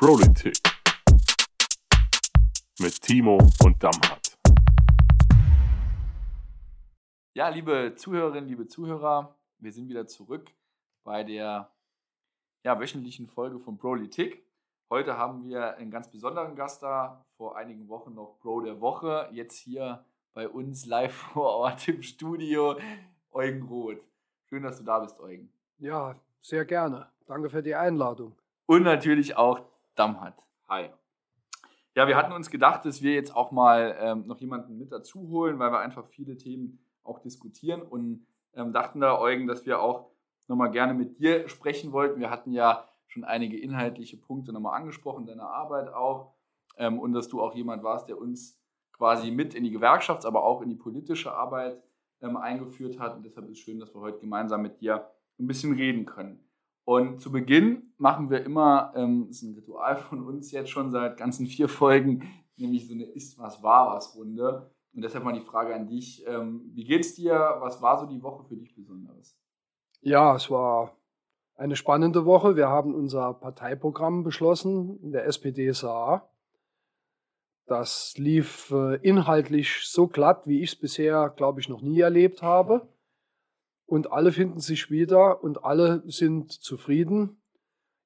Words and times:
Politik 0.00 0.56
mit 2.80 3.02
Timo 3.02 3.36
und 3.62 3.84
Damhat. 3.84 4.38
Ja, 7.34 7.50
liebe 7.50 7.92
Zuhörerinnen, 7.96 8.48
liebe 8.48 8.66
Zuhörer, 8.66 9.36
wir 9.58 9.70
sind 9.70 9.90
wieder 9.90 10.06
zurück 10.06 10.52
bei 11.04 11.22
der 11.22 11.70
ja, 12.64 12.80
wöchentlichen 12.80 13.26
Folge 13.26 13.58
von 13.58 13.76
Politik. 13.76 14.42
Heute 14.88 15.18
haben 15.18 15.46
wir 15.46 15.76
einen 15.76 15.90
ganz 15.90 16.10
besonderen 16.10 16.56
Gast 16.56 16.82
da, 16.82 17.26
vor 17.36 17.58
einigen 17.58 17.90
Wochen 17.90 18.14
noch 18.14 18.38
Pro 18.40 18.62
der 18.62 18.80
Woche, 18.80 19.28
jetzt 19.32 19.58
hier 19.58 20.02
bei 20.32 20.48
uns 20.48 20.86
live 20.86 21.12
vor 21.34 21.56
Ort 21.56 21.88
im 21.88 22.02
Studio, 22.02 22.78
Eugen 23.32 23.64
Roth. 23.64 24.00
Schön, 24.48 24.62
dass 24.62 24.78
du 24.78 24.84
da 24.84 25.00
bist, 25.00 25.20
Eugen. 25.20 25.52
Ja, 25.76 26.18
sehr 26.40 26.64
gerne. 26.64 27.10
Danke 27.26 27.50
für 27.50 27.62
die 27.62 27.74
Einladung. 27.74 28.34
Und 28.64 28.84
natürlich 28.84 29.36
auch 29.36 29.68
Damhat. 30.00 30.32
Hi. 30.70 30.88
Ja, 31.94 32.08
wir 32.08 32.16
hatten 32.16 32.32
uns 32.32 32.48
gedacht, 32.48 32.86
dass 32.86 33.02
wir 33.02 33.12
jetzt 33.12 33.36
auch 33.36 33.50
mal 33.50 33.98
ähm, 34.00 34.26
noch 34.26 34.38
jemanden 34.38 34.78
mit 34.78 34.90
dazu 34.92 35.28
holen, 35.28 35.58
weil 35.58 35.72
wir 35.72 35.80
einfach 35.80 36.06
viele 36.06 36.38
Themen 36.38 36.82
auch 37.02 37.18
diskutieren 37.18 37.82
und 37.82 38.26
ähm, 38.54 38.72
dachten 38.72 39.00
da, 39.00 39.18
Eugen, 39.18 39.46
dass 39.46 39.66
wir 39.66 39.82
auch 39.82 40.10
nochmal 40.48 40.70
gerne 40.70 40.94
mit 40.94 41.18
dir 41.18 41.50
sprechen 41.50 41.92
wollten. 41.92 42.18
Wir 42.18 42.30
hatten 42.30 42.54
ja 42.54 42.88
schon 43.08 43.24
einige 43.24 43.60
inhaltliche 43.60 44.16
Punkte 44.16 44.54
nochmal 44.54 44.80
angesprochen, 44.80 45.26
deine 45.26 45.42
Arbeit 45.42 45.92
auch 45.92 46.32
ähm, 46.78 46.98
und 46.98 47.12
dass 47.12 47.28
du 47.28 47.42
auch 47.42 47.54
jemand 47.54 47.82
warst, 47.82 48.08
der 48.08 48.16
uns 48.16 48.58
quasi 48.92 49.30
mit 49.30 49.54
in 49.54 49.64
die 49.64 49.76
Gewerkschafts-, 49.76 50.24
aber 50.24 50.44
auch 50.44 50.62
in 50.62 50.70
die 50.70 50.76
politische 50.76 51.34
Arbeit 51.34 51.78
ähm, 52.22 52.38
eingeführt 52.38 52.98
hat. 52.98 53.16
Und 53.16 53.26
deshalb 53.26 53.44
ist 53.48 53.58
es 53.58 53.58
schön, 53.58 53.78
dass 53.78 53.94
wir 53.94 54.00
heute 54.00 54.20
gemeinsam 54.20 54.62
mit 54.62 54.80
dir 54.80 55.10
ein 55.38 55.46
bisschen 55.46 55.74
reden 55.74 56.06
können. 56.06 56.42
Und 56.86 57.20
zu 57.20 57.30
Beginn 57.30 57.89
machen 58.00 58.30
wir 58.30 58.44
immer, 58.44 58.92
ähm, 58.96 59.28
ist 59.28 59.42
ein 59.42 59.54
Ritual 59.54 59.96
von 59.96 60.26
uns 60.26 60.50
jetzt 60.52 60.70
schon 60.70 60.90
seit 60.90 61.16
ganzen 61.16 61.46
vier 61.46 61.68
Folgen, 61.68 62.22
nämlich 62.56 62.88
so 62.88 62.94
eine 62.94 63.04
Ist 63.04 63.38
was 63.38 63.62
war 63.62 63.94
was 63.94 64.16
Runde. 64.16 64.70
Und 64.92 65.02
deshalb 65.02 65.24
mal 65.24 65.32
die 65.32 65.40
Frage 65.40 65.74
an 65.74 65.86
dich, 65.86 66.26
ähm, 66.26 66.70
wie 66.74 66.84
geht's 66.84 67.14
dir? 67.14 67.56
Was 67.60 67.80
war 67.80 67.98
so 67.98 68.06
die 68.06 68.22
Woche 68.22 68.44
für 68.44 68.56
dich 68.56 68.74
Besonderes? 68.74 69.38
Ja, 70.00 70.34
es 70.34 70.50
war 70.50 70.96
eine 71.54 71.76
spannende 71.76 72.24
Woche. 72.24 72.56
Wir 72.56 72.68
haben 72.68 72.94
unser 72.94 73.34
Parteiprogramm 73.34 74.24
beschlossen 74.24 74.98
in 75.00 75.12
der 75.12 75.26
SPD 75.26 75.72
SA. 75.72 76.28
Das 77.66 78.14
lief 78.16 78.72
äh, 78.72 78.96
inhaltlich 78.96 79.82
so 79.84 80.08
glatt, 80.08 80.48
wie 80.48 80.62
ich 80.62 80.70
es 80.70 80.76
bisher, 80.76 81.28
glaube 81.36 81.60
ich, 81.60 81.68
noch 81.68 81.82
nie 81.82 82.00
erlebt 82.00 82.42
habe. 82.42 82.88
Und 83.86 84.10
alle 84.10 84.32
finden 84.32 84.60
sich 84.60 84.90
wieder 84.90 85.44
und 85.44 85.64
alle 85.64 86.02
sind 86.06 86.50
zufrieden. 86.50 87.39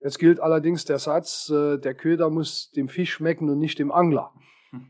Jetzt 0.04 0.18
gilt 0.18 0.38
allerdings 0.38 0.84
der 0.84 0.98
Satz, 0.98 1.48
äh, 1.48 1.78
der 1.78 1.94
Köder 1.94 2.28
muss 2.28 2.70
dem 2.72 2.88
Fisch 2.88 3.14
schmecken 3.14 3.48
und 3.48 3.58
nicht 3.58 3.78
dem 3.78 3.90
Angler. 3.90 4.32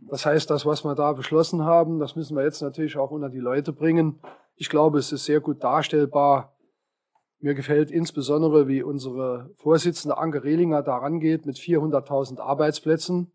Das 0.08 0.26
heißt, 0.26 0.50
das, 0.50 0.66
was 0.66 0.84
wir 0.84 0.96
da 0.96 1.12
beschlossen 1.12 1.64
haben, 1.64 2.00
das 2.00 2.16
müssen 2.16 2.36
wir 2.36 2.42
jetzt 2.42 2.62
natürlich 2.62 2.96
auch 2.96 3.12
unter 3.12 3.28
die 3.28 3.38
Leute 3.38 3.72
bringen. 3.72 4.18
Ich 4.56 4.68
glaube, 4.68 4.98
es 4.98 5.12
ist 5.12 5.24
sehr 5.24 5.40
gut 5.40 5.62
darstellbar. 5.62 6.56
Mir 7.38 7.54
gefällt 7.54 7.92
insbesondere, 7.92 8.66
wie 8.66 8.82
unsere 8.82 9.50
Vorsitzende 9.56 10.18
Anke 10.18 10.42
Rehlinger 10.42 10.82
da 10.82 10.96
rangeht 10.96 11.46
mit 11.46 11.58
400.000 11.58 12.40
Arbeitsplätzen. 12.40 13.30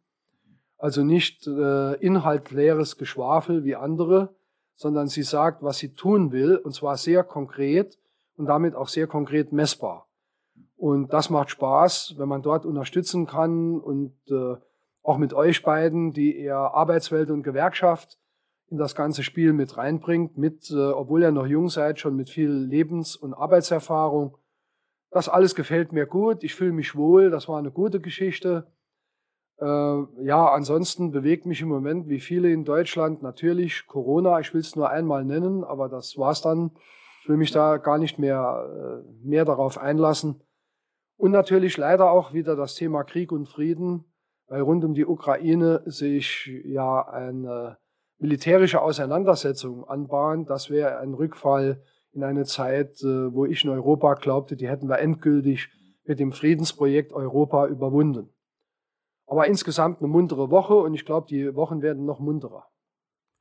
Also 0.78 1.04
nicht 1.06 1.48
äh, 1.48 1.94
inhaltleeres 1.96 2.98
Geschwafel 2.98 3.64
wie 3.64 3.76
andere, 3.78 4.36
sondern 4.76 5.08
sie 5.08 5.24
sagt, 5.24 5.64
was 5.64 5.78
sie 5.78 5.94
tun 5.94 6.34
will, 6.34 6.58
und 6.58 6.74
zwar 6.74 6.98
sehr 6.98 7.24
konkret 7.24 7.98
und 8.36 8.48
damit 8.48 8.76
auch 8.76 8.90
sehr 8.90 9.08
konkret 9.08 9.54
messbar. 9.54 10.09
Und 10.80 11.12
das 11.12 11.30
macht 11.30 11.50
Spaß, 11.50 12.16
wenn 12.18 12.30
man 12.30 12.42
dort 12.42 12.66
unterstützen 12.66 13.26
kann 13.26 13.82
und 13.82 14.14
äh, 14.32 14.56
auch 15.04 15.18
mit 15.18 15.34
euch 15.34 15.62
beiden, 15.62 16.14
die 16.14 16.40
ihr 16.40 16.56
Arbeitswelt 16.56 17.30
und 17.32 17.44
Gewerkschaft 17.44 18.18
in 18.70 18.78
das 18.78 18.96
ganze 18.96 19.22
Spiel 19.24 19.52
mit 19.52 19.76
reinbringt, 19.76 20.38
mit, 20.38 20.72
äh, 20.72 20.78
obwohl 20.78 21.23
ihr 21.23 21.32
noch 21.32 21.48
jung 21.48 21.68
seid, 21.68 22.00
schon 22.00 22.16
mit 22.16 22.30
viel 22.30 22.50
Lebens- 22.50 23.18
und 23.18 23.34
Arbeitserfahrung. 23.34 24.38
Das 25.12 25.28
alles 25.28 25.54
gefällt 25.54 25.92
mir 25.92 26.06
gut. 26.06 26.45
Ich 26.45 26.56
fühle 26.56 26.72
mich 26.72 26.95
wohl. 26.95 27.30
Das 27.30 27.50
war 27.50 27.60
eine 27.60 27.72
gute 27.72 28.00
Geschichte. 28.00 28.72
Äh, 29.60 29.66
ja, 29.66 30.48
ansonsten 30.48 31.12
bewegt 31.12 31.45
mich 31.45 31.60
im 31.62 31.68
Moment, 31.68 32.08
wie 32.08 32.22
viele 32.22 32.54
in 32.54 32.64
Deutschland, 32.64 33.22
natürlich 33.22 33.86
Corona. 33.86 34.39
Ich 34.39 34.54
will 34.54 34.62
es 34.62 34.78
nur 34.78 34.89
einmal 34.89 35.26
nennen, 35.26 35.66
aber 35.66 35.89
das 35.89 36.18
war's 36.18 36.42
dann. 36.42 36.72
Ich 37.22 37.28
will 37.28 37.36
mich 37.36 37.52
da 37.52 37.76
gar 37.76 37.98
nicht 37.98 38.18
mehr, 38.18 39.04
äh, 39.04 39.28
mehr 39.28 39.44
darauf 39.44 39.78
einlassen. 39.78 40.42
Und 41.20 41.32
natürlich 41.32 41.76
leider 41.76 42.12
auch 42.12 42.32
wieder 42.32 42.56
das 42.56 42.76
Thema 42.76 43.04
Krieg 43.04 43.34
und 43.34 43.46
Frieden, 43.46 44.06
weil 44.48 44.62
rund 44.62 44.86
um 44.86 44.94
die 44.94 45.06
Ukraine 45.06 45.82
sich 45.86 46.50
ja 46.64 47.06
eine 47.10 47.78
militärische 48.20 48.82
Auseinandersetzung 48.82 49.84
anbahnt. 49.84 50.50
Das 50.50 50.70
wäre 50.70 51.00
ein 51.00 51.14
Rückfall 51.14 51.84
in 52.14 52.24
eine 52.24 52.46
Zeit, 52.46 53.04
äh, 53.04 53.34
wo 53.34 53.44
ich 53.44 53.66
in 53.66 53.70
Europa 53.70 54.14
glaubte, 54.14 54.56
die 54.56 54.70
hätten 54.70 54.88
wir 54.88 55.00
endgültig 55.00 55.68
mit 56.06 56.22
dem 56.22 56.32
Friedensprojekt 56.32 57.12
Europa 57.12 57.68
überwunden. 57.68 58.34
Aber 59.26 59.46
insgesamt 59.46 60.00
eine 60.00 60.08
muntere 60.08 60.50
Woche 60.50 60.76
und 60.76 60.94
ich 60.94 61.04
glaube, 61.04 61.28
die 61.28 61.54
Wochen 61.54 61.82
werden 61.82 62.06
noch 62.06 62.22
munterer. 62.22 62.66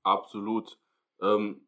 Absolut. 0.03 0.81
Ähm, 1.23 1.68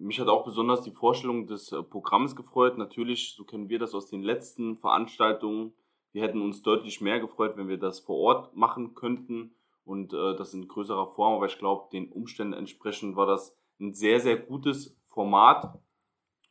mich 0.00 0.20
hat 0.20 0.28
auch 0.28 0.44
besonders 0.44 0.82
die 0.82 0.90
Vorstellung 0.90 1.46
des 1.46 1.72
äh, 1.72 1.82
Programms 1.82 2.36
gefreut. 2.36 2.78
Natürlich, 2.78 3.34
so 3.36 3.44
kennen 3.44 3.68
wir 3.68 3.78
das 3.78 3.94
aus 3.94 4.08
den 4.08 4.22
letzten 4.22 4.76
Veranstaltungen. 4.78 5.72
Wir 6.12 6.22
hätten 6.22 6.42
uns 6.42 6.62
deutlich 6.62 7.00
mehr 7.00 7.20
gefreut, 7.20 7.56
wenn 7.56 7.68
wir 7.68 7.78
das 7.78 8.00
vor 8.00 8.16
Ort 8.16 8.56
machen 8.56 8.94
könnten 8.94 9.54
und 9.84 10.12
äh, 10.12 10.36
das 10.36 10.54
in 10.54 10.66
größerer 10.66 11.14
Form. 11.14 11.34
Aber 11.34 11.46
ich 11.46 11.58
glaube, 11.58 11.88
den 11.92 12.10
Umständen 12.10 12.54
entsprechend 12.54 13.16
war 13.16 13.26
das 13.26 13.56
ein 13.78 13.94
sehr, 13.94 14.20
sehr 14.20 14.36
gutes 14.36 14.96
Format 15.06 15.78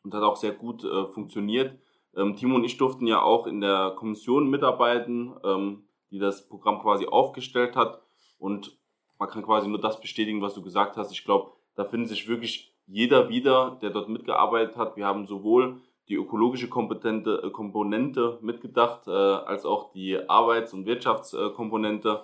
und 0.04 0.14
hat 0.14 0.24
auch 0.24 0.38
sehr 0.38 0.54
gut 0.54 0.84
äh, 0.84 1.08
funktioniert. 1.08 1.78
Ähm, 2.16 2.36
Timo 2.36 2.56
und 2.56 2.64
ich 2.64 2.78
durften 2.78 3.08
ja 3.08 3.22
auch 3.22 3.48
in 3.48 3.62
der 3.62 3.92
Kommission 3.98 4.50
mitarbeiten. 4.50 5.36
Ähm, 5.44 5.84
die 6.12 6.20
das 6.20 6.48
Programm 6.48 6.82
quasi 6.82 7.06
aufgestellt 7.06 7.76
hat. 7.76 8.02
Und 8.38 8.78
man 9.18 9.30
kann 9.30 9.44
quasi 9.44 9.68
nur 9.68 9.80
das 9.80 10.00
bestätigen, 10.00 10.42
was 10.42 10.54
du 10.54 10.62
gesagt 10.62 10.98
hast. 10.98 11.12
Ich 11.12 11.24
glaube, 11.24 11.54
da 11.76 11.86
findet 11.86 12.10
sich 12.10 12.28
wirklich 12.28 12.74
jeder 12.90 13.30
wieder, 13.30 13.78
der 13.82 13.92
dort 13.92 14.10
mitgearbeitet 14.10 14.76
hat. 14.76 14.98
Wir 14.98 15.06
haben 15.06 15.28
sowohl 15.28 15.82
die 16.08 16.16
ökologische 16.16 16.70
Kompetente, 16.70 17.44
äh, 17.44 17.52
Komponente 17.52 18.40
mitgedacht, 18.42 19.08
äh, 19.08 19.12
als 19.12 19.64
auch 19.64 19.92
die 19.92 20.18
Arbeits- 20.28 20.74
und 20.74 20.88
Wirtschaftskomponente. 20.88 22.24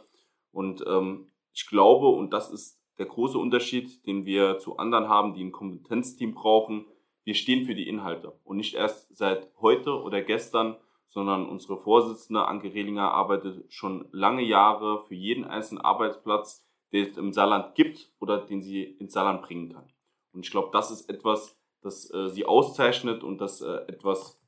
Und 0.52 0.84
ähm, 0.88 1.28
ich 1.54 1.68
glaube, 1.68 2.08
und 2.08 2.34
das 2.34 2.52
ist 2.52 2.82
der 2.98 3.06
große 3.06 3.38
Unterschied, 3.38 4.06
den 4.08 4.26
wir 4.26 4.58
zu 4.58 4.78
anderen 4.78 5.08
haben, 5.08 5.34
die 5.36 5.44
ein 5.44 5.52
Kompetenzteam 5.52 6.34
brauchen, 6.34 6.86
wir 7.24 7.36
stehen 7.36 7.66
für 7.66 7.76
die 7.76 7.88
Inhalte 7.88 8.34
und 8.44 8.58
nicht 8.58 8.76
erst 8.76 9.16
seit 9.16 9.50
heute 9.60 10.02
oder 10.02 10.22
gestern, 10.22 10.78
sondern 11.08 11.48
unsere 11.48 11.78
Vorsitzende 11.78 12.48
Anke 12.48 12.74
Rehlinger 12.74 13.12
arbeitet 13.12 13.72
schon 13.72 14.08
lange 14.12 14.44
Jahre 14.44 15.04
für 15.08 15.16
jeden 15.16 15.44
einzelnen 15.44 15.82
Arbeitsplatz, 15.82 16.68
den 16.92 17.08
es 17.08 17.18
im 17.18 17.34
Saarland 17.34 17.76
gibt 17.76 18.12
oder 18.20 18.38
den 18.38 18.62
sie 18.62 18.84
ins 18.84 19.14
Saarland 19.14 19.42
bringen 19.42 19.74
kann. 19.74 19.90
Und 20.36 20.46
ich 20.46 20.52
glaube, 20.52 20.70
das 20.72 20.92
ist 20.92 21.10
etwas, 21.10 21.58
das 21.82 22.12
äh, 22.14 22.30
sie 22.30 22.46
auszeichnet 22.46 23.24
und 23.24 23.40
das 23.40 23.62
äh, 23.62 23.78
etwas 23.88 24.42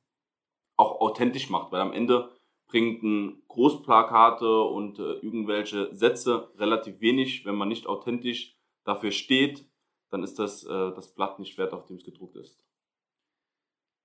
auch 0.76 1.00
authentisch 1.00 1.50
macht, 1.50 1.72
weil 1.72 1.80
am 1.80 1.92
Ende 1.92 2.30
bringen 2.68 3.42
Großplakate 3.48 4.62
und 4.62 4.98
äh, 4.98 5.14
irgendwelche 5.14 5.94
Sätze 5.94 6.52
relativ 6.58 7.00
wenig, 7.00 7.44
wenn 7.46 7.56
man 7.56 7.68
nicht 7.68 7.86
authentisch 7.86 8.56
dafür 8.84 9.10
steht, 9.10 9.66
dann 10.10 10.22
ist 10.22 10.38
das 10.38 10.64
äh, 10.64 10.92
das 10.94 11.14
Blatt 11.14 11.38
nicht 11.38 11.58
wert, 11.58 11.72
auf 11.72 11.86
dem 11.86 11.96
es 11.96 12.04
gedruckt 12.04 12.36
ist. 12.36 12.62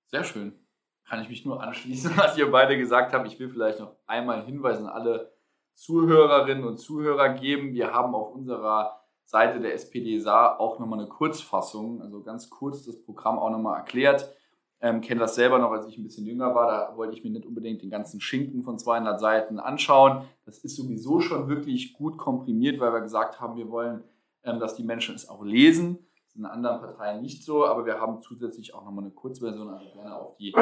Sehr 0.06 0.24
schön 0.24 0.64
kann 1.04 1.20
ich 1.20 1.28
mich 1.28 1.44
nur 1.44 1.62
anschließen, 1.62 2.12
was 2.16 2.36
ihr 2.36 2.50
beide 2.50 2.76
gesagt 2.76 3.12
habt. 3.12 3.26
Ich 3.26 3.38
will 3.38 3.48
vielleicht 3.48 3.80
noch 3.80 3.96
einmal 4.06 4.38
einen 4.38 4.46
Hinweis 4.46 4.78
an 4.78 4.86
alle 4.86 5.32
Zuhörerinnen 5.74 6.64
und 6.64 6.78
Zuhörer 6.78 7.30
geben. 7.30 7.74
Wir 7.74 7.92
haben 7.92 8.14
auf 8.14 8.32
unserer 8.32 9.03
Seite 9.24 9.60
der 9.60 9.74
SPD 9.74 10.18
Saar 10.18 10.60
auch 10.60 10.78
nochmal 10.78 11.00
eine 11.00 11.08
Kurzfassung, 11.08 12.02
also 12.02 12.22
ganz 12.22 12.50
kurz 12.50 12.84
das 12.84 13.00
Programm 13.00 13.38
auch 13.38 13.50
nochmal 13.50 13.78
erklärt. 13.78 14.34
Ähm, 14.80 15.00
kenne 15.00 15.20
das 15.20 15.34
selber 15.34 15.58
noch, 15.58 15.70
als 15.70 15.86
ich 15.86 15.96
ein 15.96 16.04
bisschen 16.04 16.26
jünger 16.26 16.54
war. 16.54 16.66
Da 16.66 16.96
wollte 16.96 17.16
ich 17.16 17.24
mir 17.24 17.30
nicht 17.30 17.46
unbedingt 17.46 17.82
den 17.82 17.90
ganzen 17.90 18.20
Schinken 18.20 18.62
von 18.62 18.78
200 18.78 19.18
Seiten 19.18 19.58
anschauen. 19.58 20.24
Das 20.44 20.58
ist 20.58 20.76
sowieso 20.76 21.20
schon 21.20 21.48
wirklich 21.48 21.94
gut 21.94 22.18
komprimiert, 22.18 22.80
weil 22.80 22.92
wir 22.92 23.00
gesagt 23.00 23.40
haben, 23.40 23.56
wir 23.56 23.70
wollen, 23.70 24.04
ähm, 24.42 24.60
dass 24.60 24.74
die 24.74 24.84
Menschen 24.84 25.14
es 25.14 25.28
auch 25.28 25.42
lesen 25.42 26.06
in 26.34 26.44
anderen 26.46 26.80
Parteien 26.80 27.22
nicht 27.22 27.44
so, 27.44 27.64
aber 27.64 27.86
wir 27.86 28.00
haben 28.00 28.20
zusätzlich 28.20 28.74
auch 28.74 28.84
nochmal 28.84 29.04
eine 29.04 29.14
Kurzversion, 29.14 29.68
also 29.68 29.86
gerne 29.92 30.16
auf 30.16 30.36
die 30.36 30.54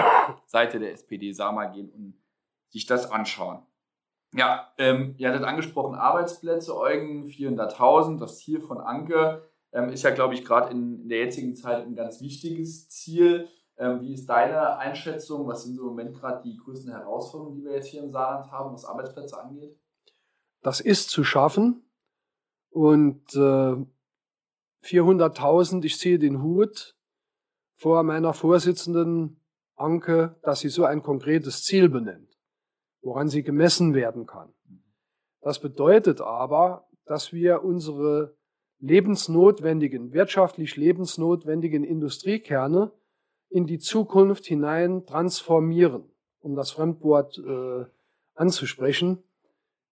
Seite 0.46 0.78
der 0.78 0.92
SPD 0.92 1.32
Sama 1.32 1.66
gehen 1.66 1.90
und 1.90 2.14
sich 2.68 2.86
das 2.86 3.10
anschauen. 3.10 3.62
Ja, 4.34 4.72
ähm, 4.78 5.14
ihr 5.18 5.28
hattet 5.28 5.44
angesprochen 5.44 5.94
Arbeitsplätze, 5.94 6.76
Eugen 6.76 7.26
400.000, 7.26 8.18
das 8.18 8.38
Ziel 8.38 8.60
von 8.60 8.78
Anke 8.78 9.42
ähm, 9.72 9.90
ist 9.90 10.02
ja, 10.02 10.10
glaube 10.10 10.34
ich, 10.34 10.44
gerade 10.44 10.70
in, 10.70 11.02
in, 11.02 11.08
der 11.08 11.18
jetzigen 11.18 11.54
Zeit 11.54 11.86
ein 11.86 11.94
ganz 11.94 12.20
wichtiges 12.20 12.88
Ziel. 12.88 13.48
Ähm, 13.78 14.00
wie 14.02 14.12
ist 14.12 14.26
deine 14.26 14.76
Einschätzung? 14.76 15.46
Was 15.46 15.64
sind 15.64 15.78
im 15.78 15.84
Moment 15.84 16.14
gerade 16.14 16.42
die 16.42 16.56
größten 16.56 16.92
Herausforderungen, 16.92 17.56
die 17.56 17.64
wir 17.64 17.72
jetzt 17.72 17.88
hier 17.88 18.02
im 18.02 18.10
Saarland 18.10 18.50
haben, 18.50 18.74
was 18.74 18.84
Arbeitsplätze 18.84 19.40
angeht? 19.40 19.78
Das 20.62 20.80
ist 20.80 21.10
zu 21.10 21.24
schaffen. 21.24 21.82
Und 22.70 23.34
äh, 23.34 23.76
400.000, 24.84 25.84
ich 25.84 25.98
ziehe 25.98 26.18
den 26.18 26.42
Hut 26.42 26.96
vor 27.74 28.02
meiner 28.02 28.34
Vorsitzenden 28.34 29.40
Anke, 29.74 30.36
dass 30.42 30.60
sie 30.60 30.68
so 30.68 30.84
ein 30.84 31.02
konkretes 31.02 31.64
Ziel 31.64 31.88
benennt, 31.88 32.31
woran 33.02 33.28
sie 33.28 33.42
gemessen 33.42 33.94
werden 33.94 34.26
kann. 34.26 34.52
Das 35.40 35.60
bedeutet 35.60 36.20
aber, 36.20 36.88
dass 37.04 37.32
wir 37.32 37.64
unsere 37.64 38.34
lebensnotwendigen, 38.78 40.12
wirtschaftlich 40.12 40.76
lebensnotwendigen 40.76 41.84
Industriekerne 41.84 42.92
in 43.48 43.66
die 43.66 43.78
Zukunft 43.78 44.46
hinein 44.46 45.04
transformieren, 45.06 46.04
um 46.40 46.56
das 46.56 46.70
Fremdwort 46.70 47.38
äh, 47.38 47.84
anzusprechen. 48.34 49.22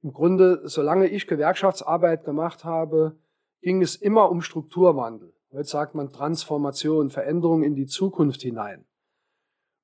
Im 0.02 0.12
Grunde, 0.12 0.62
solange 0.64 1.08
ich 1.08 1.26
Gewerkschaftsarbeit 1.26 2.24
gemacht 2.24 2.64
habe, 2.64 3.18
ging 3.60 3.82
es 3.82 3.96
immer 3.96 4.30
um 4.30 4.40
Strukturwandel. 4.40 5.34
Heute 5.52 5.68
sagt 5.68 5.94
man 5.94 6.12
Transformation, 6.12 7.10
Veränderung 7.10 7.62
in 7.62 7.74
die 7.74 7.86
Zukunft 7.86 8.40
hinein. 8.42 8.86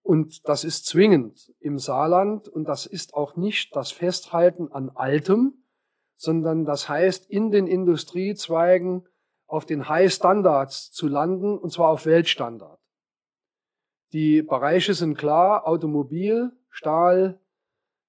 Und 0.06 0.48
das 0.48 0.62
ist 0.62 0.86
zwingend 0.86 1.52
im 1.58 1.80
Saarland 1.80 2.46
und 2.46 2.68
das 2.68 2.86
ist 2.86 3.14
auch 3.14 3.34
nicht 3.34 3.74
das 3.74 3.90
Festhalten 3.90 4.70
an 4.70 4.88
Altem, 4.94 5.64
sondern 6.14 6.64
das 6.64 6.88
heißt, 6.88 7.28
in 7.28 7.50
den 7.50 7.66
Industriezweigen 7.66 9.08
auf 9.48 9.66
den 9.66 9.88
High 9.88 10.12
Standards 10.12 10.92
zu 10.92 11.08
landen 11.08 11.58
und 11.58 11.72
zwar 11.72 11.88
auf 11.88 12.06
Weltstandard. 12.06 12.78
Die 14.12 14.42
Bereiche 14.42 14.94
sind 14.94 15.18
klar, 15.18 15.66
Automobil, 15.66 16.52
Stahl, 16.68 17.40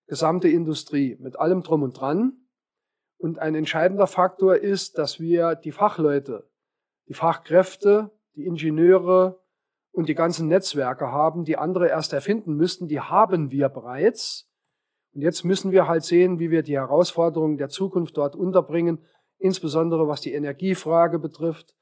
gesamte 0.06 0.50
Industrie 0.50 1.18
mit 1.20 1.40
allem 1.40 1.64
drum 1.64 1.82
und 1.82 2.00
dran. 2.00 2.48
Und 3.18 3.40
ein 3.40 3.56
entscheidender 3.56 4.06
Faktor 4.06 4.58
ist, 4.58 5.00
dass 5.00 5.20
wir 5.20 5.56
die 5.56 5.72
Fachleute, 5.72 6.48
die 7.08 7.16
Fachkräfte, 7.16 8.12
die 8.36 8.46
Ingenieure, 8.46 9.42
und 9.98 10.10
die 10.10 10.14
ganzen 10.14 10.48
Netzwerke 10.48 11.12
haben, 11.12 11.44
die 11.44 11.58
andere 11.58 11.88
erst 11.88 12.14
erfinden 12.14 12.54
müssten, 12.54 12.88
die 12.88 13.00
haben 13.00 13.50
wir 13.50 13.68
bereits. 13.68 14.48
Und 15.16 15.22
jetzt 15.22 15.44
müssen 15.44 15.72
wir 15.72 15.88
halt 15.88 16.04
sehen, 16.04 16.38
wie 16.38 16.52
wir 16.52 16.62
die 16.62 16.78
Herausforderungen 16.78 17.58
der 17.58 17.70
Zukunft 17.70 18.16
dort 18.16 18.36
unterbringen, 18.36 19.00
insbesondere 19.40 20.08
was 20.08 20.22
die 20.22 20.34
Energiefrage 20.34 21.18
betrifft, 21.18 21.76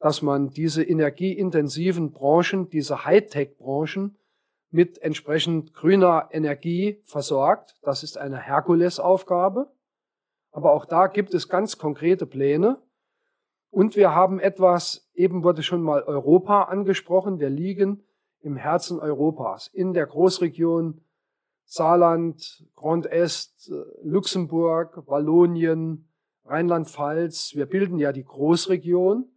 dass 0.00 0.20
man 0.20 0.48
diese 0.48 0.82
energieintensiven 0.82 2.10
Branchen, 2.10 2.68
diese 2.70 3.04
Hightech-Branchen 3.04 4.18
mit 4.72 5.00
entsprechend 5.00 5.72
grüner 5.72 6.28
Energie 6.32 7.00
versorgt. 7.04 7.76
Das 7.82 8.02
ist 8.02 8.18
eine 8.18 8.38
Herkulesaufgabe. 8.38 9.70
Aber 10.50 10.72
auch 10.72 10.86
da 10.86 11.06
gibt 11.06 11.34
es 11.34 11.48
ganz 11.48 11.78
konkrete 11.78 12.26
Pläne. 12.26 12.82
Und 13.70 13.96
wir 13.96 14.14
haben 14.14 14.40
etwas, 14.40 15.08
eben 15.14 15.44
wurde 15.44 15.62
schon 15.62 15.82
mal 15.82 16.02
Europa 16.02 16.64
angesprochen, 16.64 17.38
wir 17.38 17.50
liegen 17.50 18.02
im 18.40 18.56
Herzen 18.56 18.98
Europas, 18.98 19.68
in 19.68 19.92
der 19.92 20.06
Großregion 20.06 21.00
Saarland, 21.64 22.66
Grand 22.74 23.06
Est, 23.06 23.72
Luxemburg, 24.02 25.04
Wallonien, 25.06 26.08
Rheinland-Pfalz. 26.44 27.54
Wir 27.54 27.66
bilden 27.66 27.98
ja 27.98 28.10
die 28.12 28.24
Großregion. 28.24 29.28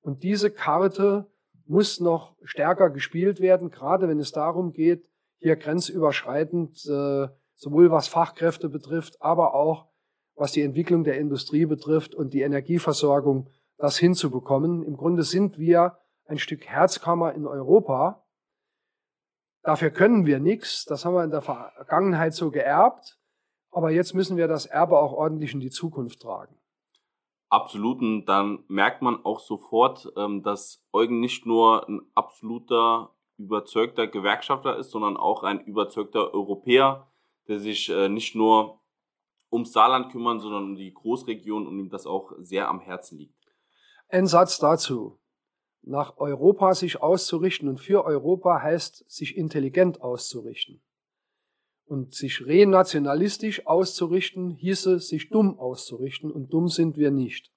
Und 0.00 0.24
diese 0.24 0.50
Karte 0.50 1.30
muss 1.66 2.00
noch 2.00 2.34
stärker 2.42 2.90
gespielt 2.90 3.40
werden, 3.40 3.70
gerade 3.70 4.08
wenn 4.08 4.18
es 4.18 4.32
darum 4.32 4.72
geht, 4.72 5.08
hier 5.38 5.54
grenzüberschreitend, 5.56 6.84
äh, 6.86 7.28
sowohl 7.54 7.90
was 7.90 8.08
Fachkräfte 8.08 8.68
betrifft, 8.68 9.22
aber 9.22 9.54
auch 9.54 9.86
was 10.34 10.52
die 10.52 10.62
Entwicklung 10.62 11.04
der 11.04 11.18
Industrie 11.18 11.66
betrifft 11.66 12.14
und 12.14 12.34
die 12.34 12.42
Energieversorgung 12.42 13.48
das 13.78 13.98
hinzubekommen. 13.98 14.82
Im 14.82 14.96
Grunde 14.96 15.22
sind 15.22 15.58
wir 15.58 15.98
ein 16.26 16.38
Stück 16.38 16.66
Herzkammer 16.66 17.34
in 17.34 17.46
Europa. 17.46 18.24
Dafür 19.62 19.90
können 19.90 20.26
wir 20.26 20.40
nichts. 20.40 20.84
Das 20.84 21.04
haben 21.04 21.14
wir 21.14 21.24
in 21.24 21.30
der 21.30 21.42
Vergangenheit 21.42 22.34
so 22.34 22.50
geerbt. 22.50 23.18
Aber 23.70 23.90
jetzt 23.90 24.14
müssen 24.14 24.36
wir 24.36 24.48
das 24.48 24.66
Erbe 24.66 24.98
auch 24.98 25.12
ordentlich 25.12 25.52
in 25.52 25.60
die 25.60 25.70
Zukunft 25.70 26.22
tragen. 26.22 26.56
Absolut. 27.48 28.00
Und 28.00 28.26
dann 28.26 28.64
merkt 28.68 29.02
man 29.02 29.24
auch 29.24 29.40
sofort, 29.40 30.10
ähm, 30.16 30.42
dass 30.42 30.84
Eugen 30.92 31.20
nicht 31.20 31.46
nur 31.46 31.88
ein 31.88 32.00
absoluter 32.14 33.10
überzeugter 33.38 34.06
Gewerkschafter 34.06 34.76
ist, 34.76 34.90
sondern 34.90 35.16
auch 35.16 35.42
ein 35.42 35.60
überzeugter 35.60 36.32
Europäer, 36.32 37.06
der 37.48 37.58
sich 37.58 37.88
äh, 37.88 38.08
nicht 38.08 38.34
nur 38.34 38.80
ums 39.52 39.72
Saarland 39.72 40.10
kümmern, 40.10 40.40
sondern 40.40 40.64
um 40.64 40.74
die 40.74 40.92
Großregion 40.92 41.66
und 41.66 41.78
ihm 41.78 41.90
das 41.90 42.06
auch 42.06 42.32
sehr 42.38 42.68
am 42.68 42.80
Herzen 42.80 43.18
liegt. 43.18 43.45
Ein 44.08 44.26
Satz 44.26 44.58
dazu. 44.58 45.18
Nach 45.82 46.16
Europa 46.18 46.74
sich 46.74 47.00
auszurichten 47.00 47.68
und 47.68 47.80
für 47.80 48.04
Europa 48.04 48.60
heißt, 48.62 49.08
sich 49.08 49.36
intelligent 49.36 50.00
auszurichten. 50.00 50.82
Und 51.84 52.14
sich 52.14 52.44
renationalistisch 52.44 53.66
auszurichten, 53.66 54.50
hieße, 54.50 54.98
sich 54.98 55.30
dumm 55.30 55.58
auszurichten 55.58 56.32
und 56.32 56.52
dumm 56.52 56.68
sind 56.68 56.96
wir 56.96 57.12
nicht. 57.12 57.52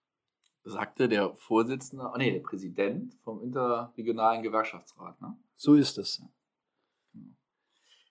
Sagte 0.63 1.07
der 1.07 1.35
Vorsitzende, 1.35 2.11
oh 2.13 2.17
nee, 2.17 2.31
der 2.33 2.41
Präsident 2.41 3.15
vom 3.23 3.41
interregionalen 3.41 4.43
Gewerkschaftsrat, 4.43 5.19
ne? 5.21 5.35
So 5.55 5.73
ist 5.73 5.97
es. 5.97 6.21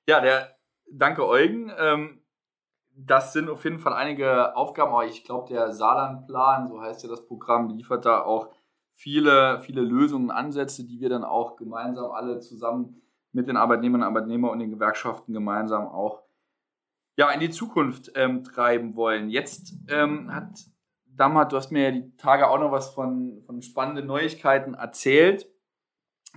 Ja, 0.09 0.21
der, 0.21 0.57
danke 0.91 1.27
Eugen. 1.27 1.71
Ähm, 1.79 2.23
das 3.01 3.33
sind 3.33 3.49
auf 3.49 3.65
jeden 3.65 3.79
Fall 3.79 3.93
einige 3.93 4.57
Aufgaben, 4.57 4.93
aber 4.93 5.07
ich 5.07 5.23
glaube, 5.23 5.49
der 5.49 5.73
Saarlandplan, 5.73 6.69
so 6.69 6.81
heißt 6.81 7.05
ja 7.05 7.09
das 7.09 7.27
Programm, 7.27 7.69
liefert 7.69 8.05
da 8.05 8.23
auch 8.23 8.51
viele, 8.93 9.61
viele 9.61 9.83
Lösungen, 9.83 10.31
Ansätze, 10.31 10.85
die 10.85 11.01
wir 11.01 11.09
dann 11.09 11.23
auch 11.23 11.57
gemeinsam 11.57 12.11
alle 12.11 12.41
zusammen 12.41 13.01
mit 13.33 13.47
den 13.47 13.57
Arbeitnehmerinnen 13.57 14.09
und 14.09 14.17
Arbeitnehmern 14.17 14.51
und 14.51 14.59
den 14.59 14.71
Gewerkschaften 14.71 15.33
gemeinsam 15.33 15.87
auch 15.87 16.23
ja, 17.17 17.31
in 17.31 17.41
die 17.41 17.51
Zukunft 17.51 18.13
ähm, 18.15 18.43
treiben 18.43 18.97
wollen. 18.97 19.29
Jetzt 19.29 19.75
ähm, 19.89 20.33
hat 20.35 20.65
Damat, 21.07 21.53
du 21.53 21.57
hast 21.57 21.71
mir 21.71 21.85
ja 21.85 21.91
die 21.91 22.17
Tage 22.17 22.49
auch 22.49 22.59
noch 22.59 22.73
was 22.73 22.91
von, 22.91 23.43
von 23.45 23.61
spannenden 23.63 24.07
Neuigkeiten 24.07 24.75
erzählt. 24.75 25.49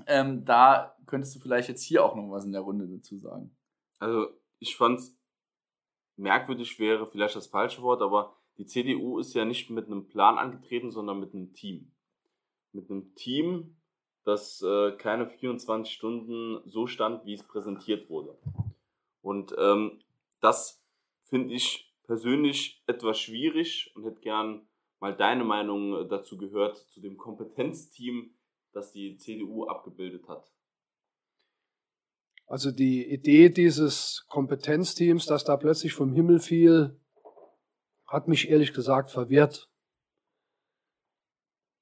Ähm, 0.07 0.45
da 0.45 0.95
könntest 1.05 1.35
du 1.35 1.39
vielleicht 1.39 1.69
jetzt 1.69 1.83
hier 1.83 2.03
auch 2.03 2.15
noch 2.15 2.31
was 2.31 2.45
in 2.45 2.51
der 2.51 2.61
Runde 2.61 2.87
dazu 2.87 3.17
sagen. 3.17 3.55
Also 3.99 4.27
ich 4.59 4.75
fand 4.75 4.99
es 4.99 5.20
merkwürdig 6.17 6.79
wäre 6.79 7.07
vielleicht 7.07 7.35
das 7.35 7.47
falsche 7.47 7.81
Wort, 7.81 8.01
aber 8.01 8.35
die 8.57 8.65
CDU 8.65 9.19
ist 9.19 9.33
ja 9.33 9.45
nicht 9.45 9.69
mit 9.69 9.87
einem 9.87 10.07
Plan 10.07 10.37
angetreten, 10.37 10.91
sondern 10.91 11.19
mit 11.19 11.33
einem 11.33 11.53
Team. 11.53 11.91
Mit 12.73 12.89
einem 12.89 13.15
Team, 13.15 13.75
das 14.23 14.61
äh, 14.61 14.91
keine 14.93 15.27
24 15.27 15.93
Stunden 15.93 16.61
so 16.69 16.87
stand, 16.87 17.25
wie 17.25 17.33
es 17.33 17.43
präsentiert 17.43 18.09
wurde. 18.09 18.37
Und 19.21 19.55
ähm, 19.57 19.99
das 20.41 20.83
finde 21.23 21.53
ich 21.53 21.91
persönlich 22.03 22.83
etwas 22.87 23.19
schwierig 23.19 23.91
und 23.95 24.03
hätte 24.03 24.21
gern 24.21 24.67
mal 24.99 25.15
deine 25.15 25.43
Meinung 25.43 26.07
dazu 26.09 26.37
gehört, 26.37 26.77
zu 26.77 27.01
dem 27.01 27.17
Kompetenzteam, 27.17 28.35
das 28.73 28.91
die 28.91 29.17
CDU 29.17 29.65
abgebildet 29.65 30.27
hat. 30.27 30.51
Also 32.51 32.69
die 32.69 33.09
Idee 33.09 33.47
dieses 33.47 34.25
Kompetenzteams, 34.27 35.25
das 35.25 35.45
da 35.45 35.55
plötzlich 35.55 35.93
vom 35.93 36.11
Himmel 36.11 36.41
fiel, 36.41 36.99
hat 38.05 38.27
mich 38.27 38.49
ehrlich 38.49 38.73
gesagt 38.73 39.09
verwirrt. 39.09 39.69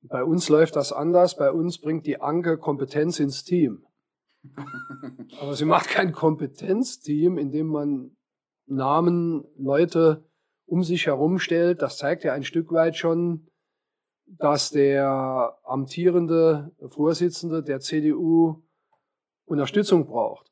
Bei 0.03 0.23
uns 0.23 0.47
läuft 0.47 0.75
das 0.75 0.93
anders. 0.93 1.35
Bei 1.37 1.51
uns 1.51 1.79
bringt 1.79 2.05
die 2.05 2.21
Anke 2.21 2.59
Kompetenz 2.59 3.19
ins 3.19 3.43
Team. 3.43 3.83
Aber 5.41 5.55
sie 5.55 5.65
macht 5.65 5.89
kein 5.89 6.11
Kompetenzteam, 6.11 7.39
in 7.39 7.51
dem 7.51 7.65
man 7.65 8.15
Namen, 8.67 9.45
Leute 9.57 10.23
um 10.67 10.83
sich 10.83 11.07
herum 11.07 11.39
stellt. 11.39 11.81
Das 11.81 11.97
zeigt 11.97 12.23
ja 12.23 12.33
ein 12.33 12.43
Stück 12.43 12.71
weit 12.71 12.95
schon, 12.95 13.49
dass 14.27 14.69
der 14.69 15.57
amtierende 15.63 16.71
Vorsitzende 16.89 17.63
der 17.63 17.79
CDU 17.79 18.61
Unterstützung 19.45 20.05
braucht. 20.05 20.48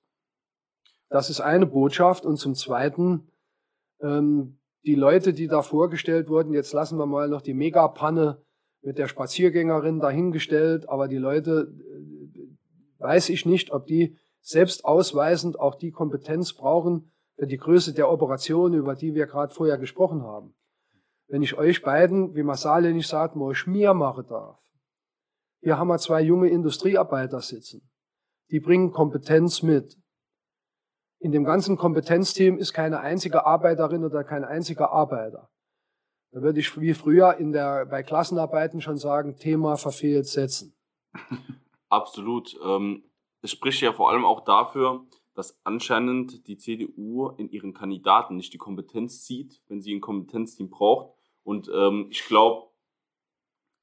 Das 1.09 1.29
ist 1.29 1.39
eine 1.39 1.65
Botschaft. 1.65 2.25
Und 2.25 2.37
zum 2.37 2.55
Zweiten, 2.55 3.29
ähm, 4.01 4.59
die 4.85 4.95
Leute, 4.95 5.33
die 5.33 5.47
da 5.47 5.61
vorgestellt 5.61 6.29
wurden, 6.29 6.53
jetzt 6.53 6.73
lassen 6.73 6.97
wir 6.97 7.05
mal 7.05 7.27
noch 7.29 7.41
die 7.41 7.53
Megapanne 7.53 8.41
mit 8.81 8.97
der 8.97 9.07
Spaziergängerin 9.07 9.99
dahingestellt, 9.99 10.87
aber 10.87 11.07
die 11.07 11.17
Leute, 11.17 11.73
äh, 11.77 13.01
weiß 13.01 13.29
ich 13.29 13.45
nicht, 13.45 13.71
ob 13.71 13.85
die 13.85 14.17
selbst 14.41 14.85
ausweisend 14.85 15.59
auch 15.59 15.75
die 15.75 15.91
Kompetenz 15.91 16.53
brauchen 16.53 17.11
für 17.35 17.47
die 17.47 17.57
Größe 17.57 17.93
der 17.93 18.09
Operation, 18.09 18.73
über 18.73 18.95
die 18.95 19.13
wir 19.13 19.27
gerade 19.27 19.53
vorher 19.53 19.77
gesprochen 19.77 20.23
haben. 20.23 20.55
Wenn 21.27 21.41
ich 21.41 21.57
euch 21.57 21.81
beiden, 21.81 22.35
wie 22.35 22.43
Masale 22.43 22.93
nicht 22.93 23.07
sagt, 23.07 23.35
mal 23.35 23.53
Schmier 23.53 23.93
machen 23.93 24.25
darf. 24.27 24.59
Hier 25.61 25.77
haben 25.77 25.89
wir 25.89 25.97
zwei 25.97 26.21
junge 26.21 26.49
Industriearbeiter 26.49 27.41
sitzen. 27.41 27.89
Die 28.51 28.61
bringen 28.61 28.91
Kompetenz 28.91 29.61
mit 29.61 29.97
in 31.19 31.31
dem 31.31 31.43
ganzen 31.43 31.77
Kompetenzteam 31.77 32.57
ist 32.57 32.73
keine 32.73 32.99
einzige 32.99 33.45
Arbeiterin 33.45 34.03
oder 34.03 34.23
kein 34.23 34.45
einziger 34.45 34.91
Arbeiter. 34.91 35.49
Da 36.31 36.41
würde 36.41 36.59
ich 36.59 36.79
wie 36.79 36.93
früher 36.93 37.37
in 37.37 37.51
der, 37.51 37.85
bei 37.85 38.03
Klassenarbeiten 38.03 38.81
schon 38.81 38.97
sagen, 38.97 39.37
Thema 39.37 39.77
verfehlt 39.77 40.27
setzen. 40.27 40.75
Absolut. 41.89 42.57
Ähm, 42.63 43.03
es 43.41 43.51
spricht 43.51 43.81
ja 43.81 43.93
vor 43.93 44.09
allem 44.11 44.25
auch 44.25 44.41
dafür, 44.43 45.05
dass 45.33 45.59
anscheinend 45.63 46.47
die 46.47 46.57
CDU 46.57 47.29
in 47.37 47.49
ihren 47.49 47.73
Kandidaten 47.73 48.35
nicht 48.35 48.53
die 48.53 48.57
Kompetenz 48.57 49.25
sieht, 49.25 49.61
wenn 49.67 49.81
sie 49.81 49.95
ein 49.95 50.01
Kompetenzteam 50.01 50.69
braucht. 50.69 51.15
Und 51.43 51.71
ähm, 51.73 52.07
ich 52.09 52.25
glaube, 52.25 52.67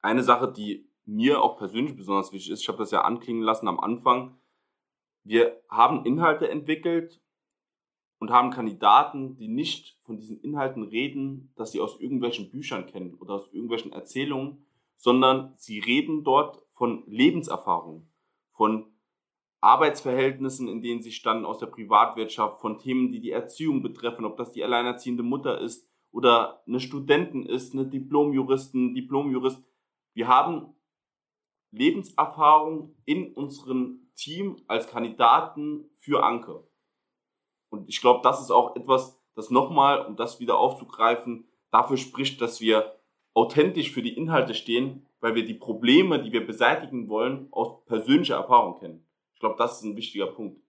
eine 0.01 0.21
Sache, 0.21 0.51
die 0.51 0.87
mir 1.05 1.41
auch 1.41 1.57
persönlich 1.57 1.95
besonders 1.95 2.31
wichtig 2.31 2.51
ist, 2.51 2.61
ich 2.61 2.67
habe 2.67 2.77
das 2.77 2.91
ja 2.91 3.01
anklingen 3.01 3.41
lassen 3.41 3.67
am 3.67 3.79
Anfang, 3.79 4.37
wir 5.23 5.59
haben 5.69 6.05
Inhalte 6.05 6.49
entwickelt 6.49 7.21
und 8.25 8.31
haben 8.31 8.49
Kandidaten, 8.49 9.37
die 9.37 9.47
nicht 9.47 9.99
von 10.01 10.17
diesen 10.17 10.41
Inhalten 10.41 10.81
reden, 10.81 11.53
dass 11.55 11.73
sie 11.73 11.79
aus 11.79 11.99
irgendwelchen 11.99 12.49
Büchern 12.49 12.87
kennen 12.87 13.13
oder 13.13 13.35
aus 13.35 13.53
irgendwelchen 13.53 13.93
Erzählungen, 13.93 14.65
sondern 14.95 15.53
sie 15.57 15.77
reden 15.77 16.23
dort 16.23 16.59
von 16.73 17.03
Lebenserfahrung, 17.05 18.09
von 18.51 18.87
Arbeitsverhältnissen, 19.61 20.67
in 20.67 20.81
denen 20.81 21.03
sie 21.03 21.11
standen 21.11 21.45
aus 21.45 21.59
der 21.59 21.67
Privatwirtschaft, 21.67 22.61
von 22.61 22.79
Themen, 22.79 23.11
die 23.11 23.19
die 23.19 23.29
Erziehung 23.29 23.83
betreffen, 23.83 24.25
ob 24.25 24.37
das 24.37 24.51
die 24.51 24.63
alleinerziehende 24.63 25.21
Mutter 25.21 25.61
ist 25.61 25.87
oder 26.11 26.63
eine 26.65 26.79
Studentin 26.79 27.45
ist, 27.45 27.75
eine 27.75 27.85
Diplomjuristin, 27.85 28.95
Diplomjurist. 28.95 29.63
Wir 30.15 30.27
haben 30.27 30.73
Lebenserfahrung 31.69 32.95
in 33.05 33.35
unserem 33.35 34.09
Team 34.15 34.57
als 34.65 34.87
Kandidaten 34.87 35.91
für 35.99 36.23
Anke. 36.23 36.63
Und 37.77 37.89
ich 37.89 38.01
glaube, 38.01 38.21
das 38.23 38.41
ist 38.41 38.51
auch 38.51 38.75
etwas, 38.75 39.19
das 39.35 39.49
nochmal, 39.49 40.05
um 40.05 40.15
das 40.15 40.39
wieder 40.39 40.57
aufzugreifen, 40.57 41.47
dafür 41.71 41.97
spricht, 41.97 42.41
dass 42.41 42.61
wir 42.61 42.95
authentisch 43.33 43.91
für 43.91 44.01
die 44.01 44.15
Inhalte 44.15 44.53
stehen, 44.53 45.05
weil 45.19 45.35
wir 45.35 45.45
die 45.45 45.53
Probleme, 45.53 46.21
die 46.21 46.31
wir 46.31 46.45
beseitigen 46.45 47.09
wollen, 47.09 47.47
aus 47.51 47.83
persönlicher 47.85 48.35
Erfahrung 48.35 48.79
kennen. 48.79 49.05
Ich 49.33 49.39
glaube, 49.39 49.55
das 49.57 49.77
ist 49.77 49.83
ein 49.83 49.97
wichtiger 49.97 50.27
Punkt. 50.27 50.61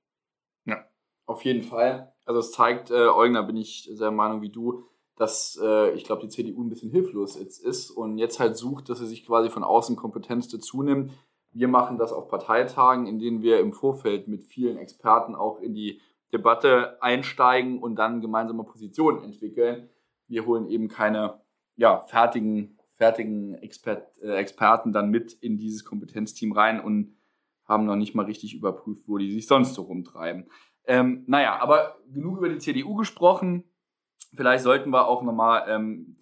Ja, 0.64 0.84
auf 1.26 1.44
jeden 1.44 1.62
Fall. 1.62 2.12
Also 2.24 2.40
es 2.40 2.52
zeigt, 2.52 2.90
äh, 2.90 3.08
Eugner, 3.08 3.44
bin 3.44 3.56
ich 3.56 3.88
der 3.98 4.10
Meinung 4.10 4.42
wie 4.42 4.50
du, 4.50 4.84
dass 5.16 5.58
äh, 5.62 5.92
ich 5.92 6.04
glaube, 6.04 6.22
die 6.22 6.28
CDU 6.28 6.62
ein 6.62 6.68
bisschen 6.68 6.90
hilflos 6.90 7.38
jetzt 7.38 7.64
ist 7.64 7.90
und 7.90 8.18
jetzt 8.18 8.40
halt 8.40 8.56
sucht, 8.56 8.88
dass 8.88 8.98
sie 8.98 9.06
sich 9.06 9.24
quasi 9.24 9.48
von 9.48 9.64
außen 9.64 9.96
Kompetenz 9.96 10.48
dazu 10.48 10.82
nimmt. 10.82 11.12
Wir 11.52 11.68
machen 11.68 11.96
das 11.96 12.12
auf 12.12 12.28
Parteitagen, 12.28 13.06
in 13.06 13.18
denen 13.18 13.42
wir 13.42 13.60
im 13.60 13.72
Vorfeld 13.72 14.28
mit 14.28 14.42
vielen 14.42 14.76
Experten 14.76 15.34
auch 15.34 15.60
in 15.60 15.74
die 15.74 16.00
Debatte 16.32 17.00
einsteigen 17.02 17.78
und 17.78 17.96
dann 17.96 18.20
gemeinsame 18.20 18.64
Positionen 18.64 19.22
entwickeln. 19.22 19.90
Wir 20.26 20.46
holen 20.46 20.68
eben 20.68 20.88
keine 20.88 21.40
ja, 21.76 22.00
fertigen, 22.00 22.78
fertigen 22.96 23.54
Expert, 23.54 24.18
äh, 24.22 24.36
Experten 24.36 24.92
dann 24.92 25.10
mit 25.10 25.32
in 25.32 25.58
dieses 25.58 25.84
Kompetenzteam 25.84 26.52
rein 26.52 26.80
und 26.80 27.16
haben 27.64 27.84
noch 27.84 27.96
nicht 27.96 28.14
mal 28.14 28.26
richtig 28.26 28.54
überprüft, 28.54 29.08
wo 29.08 29.18
die 29.18 29.32
sich 29.32 29.46
sonst 29.46 29.74
so 29.74 29.82
rumtreiben. 29.82 30.48
Ähm, 30.86 31.24
naja, 31.26 31.58
aber 31.60 31.96
genug 32.12 32.38
über 32.38 32.48
die 32.48 32.58
CDU 32.58 32.94
gesprochen. 32.94 33.64
Vielleicht 34.34 34.62
sollten 34.62 34.90
wir 34.90 35.08
auch 35.08 35.22
nochmal 35.22 35.64
ähm, 35.68 36.16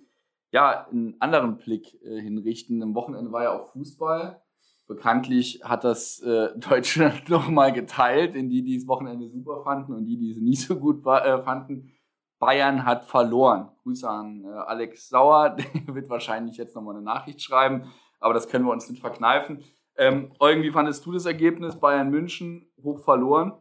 ja, 0.51 0.87
einen 0.89 1.17
anderen 1.21 1.59
Blick 1.59 2.01
äh, 2.03 2.21
hinrichten. 2.21 2.83
Am 2.83 2.95
Wochenende 2.95 3.33
war 3.33 3.43
ja 3.43 3.53
auch 3.53 3.73
Fußball. 3.73 4.41
Bekanntlich 4.87 5.61
hat 5.65 5.85
das 5.85 6.21
äh, 6.21 6.49
Deutschland 6.57 7.29
nochmal 7.29 7.73
geteilt 7.73 8.35
in 8.35 8.51
die, 8.51 8.63
die 8.63 8.79
das 8.79 8.87
Wochenende 8.87 9.29
super 9.29 9.63
fanden 9.63 9.95
und 9.95 10.05
die, 10.05 10.17
die 10.17 10.33
es 10.33 10.39
nicht 10.39 10.63
so 10.63 10.77
gut 10.77 11.05
äh, 11.07 11.43
fanden. 11.43 11.91
Bayern 12.39 12.85
hat 12.85 13.05
verloren. 13.07 13.71
Grüße 13.83 14.09
an 14.09 14.45
äh, 14.45 14.49
Alex 14.49 15.09
Sauer, 15.09 15.51
der 15.87 15.95
wird 15.95 16.11
wahrscheinlich 16.11 16.57
jetzt 16.57 16.75
nochmal 16.75 16.97
eine 16.97 17.05
Nachricht 17.05 17.41
schreiben, 17.41 17.93
aber 18.21 18.35
das 18.35 18.49
können 18.49 18.67
wir 18.67 18.73
uns 18.73 18.89
nicht 18.91 19.01
verkneifen. 19.01 19.65
Ähm, 19.97 20.33
Eugen, 20.41 20.63
wie 20.63 20.73
fandest 20.73 21.07
du 21.07 21.13
das 21.13 21.25
Ergebnis? 21.25 21.77
Bayern 21.77 22.11
München 22.11 22.69
hoch 22.83 22.99
verloren? 22.99 23.53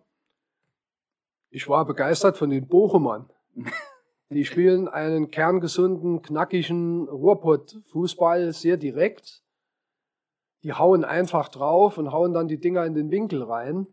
Ich 1.51 1.69
war 1.69 1.85
begeistert 1.85 2.35
von 2.35 2.49
den 2.49 2.67
Bochumern. 2.67 3.29
Die 4.31 4.45
spielen 4.45 4.87
einen 4.87 5.29
kerngesunden, 5.29 6.23
knackigen 6.23 7.07
Ruhrpott-Fußball 7.07 8.51
sehr 8.51 8.77
direkt 8.77 9.43
die 10.63 10.73
hauen 10.73 11.03
einfach 11.03 11.49
drauf 11.49 11.97
und 11.97 12.11
hauen 12.11 12.33
dann 12.33 12.47
die 12.47 12.59
Dinger 12.59 12.85
in 12.85 12.93
den 12.95 13.11
Winkel 13.11 13.43
rein. 13.43 13.87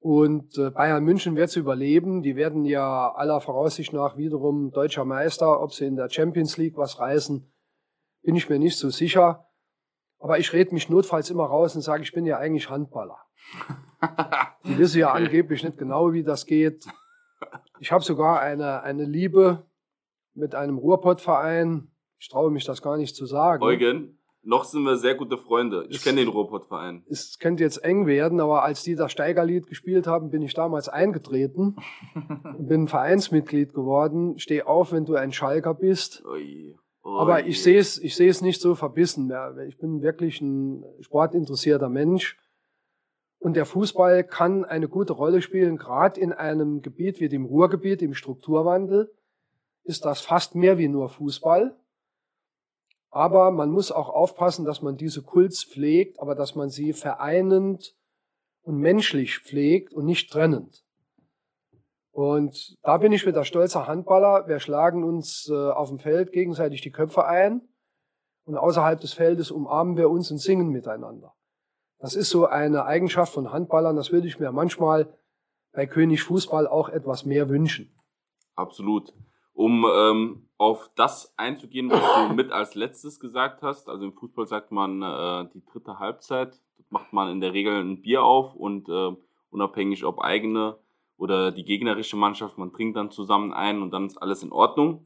Und 0.00 0.56
äh, 0.58 0.70
Bayern 0.70 1.02
München 1.02 1.34
wird 1.34 1.48
es 1.48 1.56
überleben. 1.56 2.22
Die 2.22 2.36
werden 2.36 2.64
ja 2.64 3.12
aller 3.14 3.40
Voraussicht 3.40 3.92
nach 3.92 4.16
wiederum 4.16 4.70
deutscher 4.70 5.04
Meister. 5.04 5.60
Ob 5.60 5.72
sie 5.72 5.86
in 5.86 5.96
der 5.96 6.08
Champions 6.08 6.56
League 6.56 6.76
was 6.76 7.00
reißen, 7.00 7.50
bin 8.22 8.36
ich 8.36 8.48
mir 8.48 8.58
nicht 8.58 8.76
so 8.76 8.90
sicher. 8.90 9.48
Aber 10.20 10.38
ich 10.38 10.52
rede 10.52 10.74
mich 10.74 10.88
notfalls 10.88 11.30
immer 11.30 11.46
raus 11.46 11.74
und 11.74 11.82
sage, 11.82 12.02
ich 12.02 12.12
bin 12.12 12.26
ja 12.26 12.38
eigentlich 12.38 12.70
Handballer. 12.70 13.18
Die 14.64 14.78
wissen 14.78 15.00
ja 15.00 15.12
angeblich 15.12 15.64
nicht 15.64 15.78
genau, 15.78 16.12
wie 16.12 16.22
das 16.22 16.46
geht. 16.46 16.86
Ich 17.80 17.92
habe 17.92 18.04
sogar 18.04 18.40
eine, 18.40 18.82
eine 18.82 19.04
Liebe 19.04 19.66
mit 20.34 20.54
einem 20.54 20.78
Ruhrpottverein. 20.78 21.90
Ich 22.18 22.28
traue 22.28 22.50
mich 22.50 22.64
das 22.64 22.82
gar 22.82 22.96
nicht 22.96 23.16
zu 23.16 23.26
sagen. 23.26 23.62
Eugen, 23.62 24.17
noch 24.48 24.64
sind 24.64 24.82
wir 24.84 24.96
sehr 24.96 25.14
gute 25.14 25.36
Freunde. 25.36 25.86
Ich 25.90 26.02
kenne 26.02 26.20
den 26.20 26.28
Ruhrpott-Verein. 26.28 27.04
Es 27.08 27.38
könnte 27.38 27.62
jetzt 27.62 27.84
eng 27.84 28.06
werden, 28.06 28.40
aber 28.40 28.64
als 28.64 28.82
die 28.82 28.94
das 28.94 29.12
Steigerlied 29.12 29.66
gespielt 29.66 30.06
haben, 30.06 30.30
bin 30.30 30.40
ich 30.40 30.54
damals 30.54 30.88
eingetreten. 30.88 31.76
bin 32.58 32.88
Vereinsmitglied 32.88 33.74
geworden. 33.74 34.38
Steh 34.38 34.62
auf, 34.62 34.90
wenn 34.90 35.04
du 35.04 35.16
ein 35.16 35.32
Schalker 35.32 35.74
bist. 35.74 36.24
Oi. 36.24 36.74
Oi. 37.02 37.20
Aber 37.20 37.46
ich 37.46 37.62
sehe 37.62 37.78
es 37.78 37.98
ich 37.98 38.16
sehe 38.16 38.30
es 38.30 38.40
nicht 38.40 38.60
so 38.60 38.74
verbissen 38.74 39.26
mehr. 39.26 39.54
Ich 39.68 39.76
bin 39.76 40.00
wirklich 40.00 40.40
ein 40.40 40.82
sportinteressierter 41.00 41.90
Mensch. 41.90 42.38
Und 43.38 43.54
der 43.54 43.66
Fußball 43.66 44.24
kann 44.24 44.64
eine 44.64 44.88
gute 44.88 45.12
Rolle 45.12 45.42
spielen, 45.42 45.76
gerade 45.76 46.18
in 46.18 46.32
einem 46.32 46.80
Gebiet 46.80 47.20
wie 47.20 47.28
dem 47.28 47.44
Ruhrgebiet, 47.44 48.00
im 48.02 48.14
Strukturwandel, 48.14 49.12
ist 49.84 50.06
das 50.06 50.22
fast 50.22 50.54
mehr 50.54 50.78
wie 50.78 50.88
nur 50.88 51.08
Fußball. 51.08 51.76
Aber 53.10 53.50
man 53.50 53.70
muss 53.70 53.90
auch 53.90 54.08
aufpassen, 54.08 54.64
dass 54.64 54.82
man 54.82 54.96
diese 54.96 55.22
Kults 55.22 55.64
pflegt, 55.64 56.20
aber 56.20 56.34
dass 56.34 56.54
man 56.54 56.68
sie 56.68 56.92
vereinend 56.92 57.94
und 58.62 58.76
menschlich 58.76 59.38
pflegt 59.38 59.94
und 59.94 60.04
nicht 60.04 60.30
trennend. 60.30 60.84
Und 62.10 62.76
da 62.82 62.98
bin 62.98 63.12
ich 63.12 63.24
wieder 63.26 63.44
stolzer 63.44 63.86
Handballer. 63.86 64.48
Wir 64.48 64.58
schlagen 64.58 65.04
uns 65.04 65.48
äh, 65.50 65.54
auf 65.54 65.88
dem 65.88 66.00
Feld 66.00 66.32
gegenseitig 66.32 66.80
die 66.80 66.90
Köpfe 66.90 67.24
ein 67.24 67.62
und 68.44 68.56
außerhalb 68.56 69.00
des 69.00 69.12
Feldes 69.12 69.50
umarmen 69.50 69.96
wir 69.96 70.10
uns 70.10 70.30
und 70.30 70.38
singen 70.38 70.70
miteinander. 70.70 71.34
Das 71.98 72.14
ist 72.14 72.30
so 72.30 72.46
eine 72.46 72.84
Eigenschaft 72.84 73.32
von 73.32 73.52
Handballern, 73.52 73.96
das 73.96 74.12
würde 74.12 74.26
ich 74.26 74.38
mir 74.38 74.52
manchmal 74.52 75.16
bei 75.72 75.86
König 75.86 76.22
Fußball 76.22 76.66
auch 76.66 76.88
etwas 76.88 77.24
mehr 77.24 77.48
wünschen. 77.48 77.94
Absolut. 78.54 79.14
Um 79.52 79.84
ähm, 79.88 80.47
auf 80.58 80.90
das 80.96 81.32
einzugehen, 81.38 81.90
was 81.90 82.02
du 82.28 82.34
mit 82.34 82.50
als 82.50 82.74
letztes 82.74 83.20
gesagt 83.20 83.62
hast. 83.62 83.88
Also 83.88 84.04
im 84.04 84.12
Fußball 84.12 84.46
sagt 84.46 84.72
man 84.72 85.02
äh, 85.02 85.48
die 85.54 85.64
dritte 85.64 85.98
Halbzeit. 85.98 86.60
Dort 86.76 86.92
macht 86.92 87.12
man 87.12 87.30
in 87.30 87.40
der 87.40 87.52
Regel 87.52 87.80
ein 87.80 88.02
Bier 88.02 88.24
auf 88.24 88.54
und 88.54 88.88
äh, 88.88 89.16
unabhängig 89.50 90.04
ob 90.04 90.20
eigene 90.20 90.78
oder 91.16 91.50
die 91.50 91.64
gegnerische 91.64 92.16
Mannschaft, 92.16 92.58
man 92.58 92.72
trinkt 92.72 92.96
dann 92.96 93.10
zusammen 93.10 93.52
ein 93.52 93.82
und 93.82 93.90
dann 93.90 94.06
ist 94.06 94.18
alles 94.18 94.42
in 94.42 94.52
Ordnung. 94.52 95.04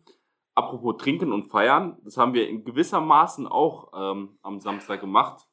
Apropos 0.55 0.97
Trinken 0.99 1.33
und 1.33 1.47
Feiern, 1.47 1.97
das 2.05 2.19
haben 2.19 2.35
wir 2.35 2.49
in 2.49 2.65
gewissermaßen 2.65 3.47
auch 3.47 3.93
ähm, 3.95 4.39
am 4.43 4.61
Samstag 4.61 5.01
gemacht. 5.01 5.47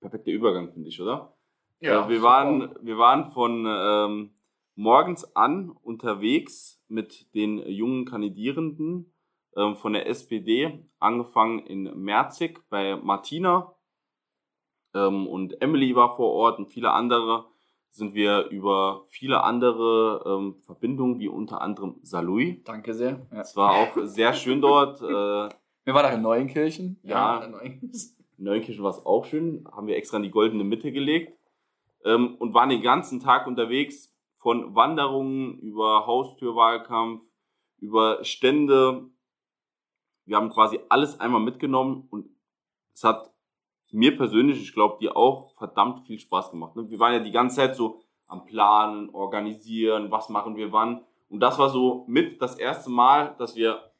Perfekter 0.00 0.30
Übergang, 0.30 0.72
finde 0.72 0.88
ich, 0.88 1.00
oder? 1.02 1.36
Ja. 1.80 2.06
Äh, 2.06 2.08
wir, 2.08 2.22
waren, 2.22 2.72
wir 2.82 2.98
waren 2.98 3.32
von 3.32 3.66
ähm, 3.66 4.30
morgens 4.76 5.24
an 5.34 5.70
unterwegs 5.70 6.77
mit 6.88 7.34
den 7.34 7.58
jungen 7.58 8.04
Kandidierenden 8.04 9.12
ähm, 9.56 9.76
von 9.76 9.92
der 9.92 10.06
SPD, 10.06 10.84
angefangen 10.98 11.60
in 11.60 11.84
Merzig 12.02 12.60
bei 12.70 12.96
Martina 12.96 13.74
ähm, 14.94 15.26
und 15.26 15.60
Emily 15.62 15.94
war 15.94 16.16
vor 16.16 16.32
Ort 16.32 16.58
und 16.58 16.72
viele 16.72 16.92
andere 16.92 17.46
sind 17.90 18.14
wir 18.14 18.48
über 18.48 19.04
viele 19.08 19.42
andere 19.42 20.22
ähm, 20.26 20.56
Verbindungen, 20.62 21.18
wie 21.18 21.28
unter 21.28 21.60
anderem 21.62 21.96
Salui. 22.02 22.62
Danke 22.64 22.94
sehr. 22.94 23.26
Ja. 23.32 23.40
Es 23.40 23.56
war 23.56 23.72
auch 23.72 23.96
sehr 24.04 24.32
schön 24.34 24.60
dort. 24.60 25.00
Äh, 25.08 25.48
wir 25.84 25.94
waren 25.94 26.04
auch 26.04 26.14
in 26.16 26.22
Neuenkirchen. 26.22 27.00
Ja, 27.02 27.40
ja 27.40 27.44
in 27.46 28.44
Neuenkirchen 28.44 28.84
war 28.84 28.90
es 28.90 29.06
auch 29.06 29.24
schön. 29.24 29.66
Haben 29.72 29.86
wir 29.86 29.96
extra 29.96 30.18
in 30.18 30.22
die 30.22 30.30
goldene 30.30 30.62
Mitte 30.62 30.92
gelegt 30.92 31.32
ähm, 32.04 32.36
und 32.38 32.52
waren 32.52 32.68
den 32.68 32.82
ganzen 32.82 33.20
Tag 33.20 33.46
unterwegs 33.46 34.14
von 34.38 34.74
Wanderungen 34.74 35.58
über 35.58 36.06
Haustürwahlkampf, 36.06 37.22
über 37.78 38.24
Stände. 38.24 39.10
Wir 40.24 40.36
haben 40.36 40.50
quasi 40.50 40.80
alles 40.88 41.20
einmal 41.20 41.40
mitgenommen 41.40 42.06
und 42.10 42.28
es 42.94 43.04
hat 43.04 43.32
mir 43.90 44.16
persönlich, 44.16 44.60
ich 44.60 44.74
glaube 44.74 44.98
dir 45.00 45.16
auch, 45.16 45.54
verdammt 45.54 46.00
viel 46.00 46.18
Spaß 46.18 46.50
gemacht. 46.50 46.76
Ne? 46.76 46.88
Wir 46.90 46.98
waren 46.98 47.14
ja 47.14 47.20
die 47.20 47.30
ganze 47.30 47.56
Zeit 47.56 47.76
so 47.76 48.02
am 48.26 48.44
Planen, 48.44 49.10
organisieren, 49.10 50.10
was 50.10 50.28
machen 50.28 50.56
wir 50.56 50.72
wann. 50.72 51.04
Und 51.28 51.40
das 51.40 51.58
war 51.58 51.70
so 51.70 52.04
mit 52.06 52.40
das 52.42 52.58
erste 52.58 52.90
Mal, 52.90 53.34
dass 53.38 53.56
wir 53.56 53.90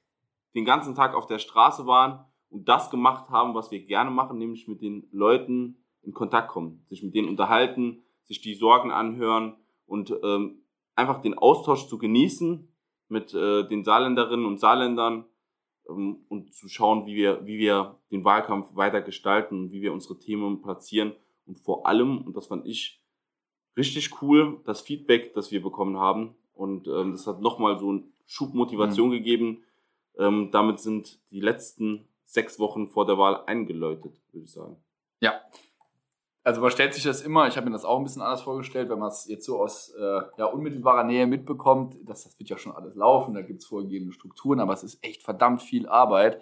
den 0.54 0.64
ganzen 0.64 0.94
Tag 0.94 1.14
auf 1.14 1.26
der 1.26 1.38
Straße 1.38 1.86
waren 1.86 2.24
und 2.50 2.68
das 2.68 2.90
gemacht 2.90 3.30
haben, 3.30 3.54
was 3.54 3.70
wir 3.70 3.84
gerne 3.84 4.10
machen, 4.10 4.38
nämlich 4.38 4.68
mit 4.68 4.82
den 4.82 5.08
Leuten 5.10 5.82
in 6.02 6.12
Kontakt 6.12 6.48
kommen, 6.48 6.84
sich 6.88 7.02
mit 7.02 7.14
denen 7.14 7.28
unterhalten, 7.28 8.02
sich 8.24 8.40
die 8.40 8.54
Sorgen 8.54 8.90
anhören 8.90 9.56
und 9.88 10.14
ähm, 10.22 10.62
einfach 10.94 11.20
den 11.20 11.36
Austausch 11.36 11.88
zu 11.88 11.98
genießen 11.98 12.68
mit 13.08 13.34
äh, 13.34 13.66
den 13.66 13.84
Saarländerinnen 13.84 14.46
und 14.46 14.60
Saarländern 14.60 15.24
ähm, 15.88 16.24
und 16.28 16.54
zu 16.54 16.68
schauen, 16.68 17.06
wie 17.06 17.16
wir, 17.16 17.44
wie 17.46 17.58
wir 17.58 17.98
den 18.12 18.24
Wahlkampf 18.24 18.76
weiter 18.76 19.00
gestalten, 19.00 19.72
wie 19.72 19.82
wir 19.82 19.92
unsere 19.92 20.18
Themen 20.18 20.62
platzieren 20.62 21.12
und 21.46 21.58
vor 21.58 21.86
allem, 21.86 22.18
und 22.22 22.36
das 22.36 22.46
fand 22.46 22.66
ich 22.66 23.02
richtig 23.76 24.22
cool, 24.22 24.60
das 24.64 24.80
Feedback, 24.80 25.34
das 25.34 25.50
wir 25.50 25.62
bekommen 25.62 25.98
haben 25.98 26.34
und 26.54 26.86
ähm, 26.86 27.12
das 27.12 27.26
hat 27.26 27.40
nochmal 27.40 27.78
so 27.78 27.90
eine 27.90 28.04
Schubmotivation 28.26 29.08
mhm. 29.08 29.12
gegeben. 29.12 29.64
Ähm, 30.18 30.50
damit 30.52 30.80
sind 30.80 31.20
die 31.30 31.40
letzten 31.40 32.08
sechs 32.24 32.58
Wochen 32.58 32.88
vor 32.88 33.06
der 33.06 33.16
Wahl 33.16 33.44
eingeläutet, 33.46 34.20
würde 34.32 34.44
ich 34.44 34.50
sagen. 34.50 34.76
Ja, 35.20 35.40
also 36.48 36.62
man 36.62 36.70
stellt 36.70 36.94
sich 36.94 37.04
das 37.04 37.20
immer, 37.20 37.46
ich 37.46 37.58
habe 37.58 37.66
mir 37.66 37.72
das 37.72 37.84
auch 37.84 37.98
ein 37.98 38.04
bisschen 38.04 38.22
anders 38.22 38.40
vorgestellt, 38.40 38.88
wenn 38.88 38.98
man 38.98 39.10
es 39.10 39.28
jetzt 39.28 39.44
so 39.44 39.60
aus 39.60 39.90
äh, 39.90 40.20
ja, 40.38 40.46
unmittelbarer 40.46 41.04
Nähe 41.04 41.26
mitbekommt, 41.26 41.98
das, 42.06 42.24
das 42.24 42.38
wird 42.38 42.48
ja 42.48 42.56
schon 42.56 42.72
alles 42.72 42.94
laufen, 42.94 43.34
da 43.34 43.42
gibt 43.42 43.60
es 43.60 43.66
vorgegebene 43.66 44.12
Strukturen, 44.12 44.58
aber 44.58 44.72
es 44.72 44.82
ist 44.82 45.04
echt 45.04 45.22
verdammt 45.22 45.60
viel 45.60 45.86
Arbeit. 45.86 46.40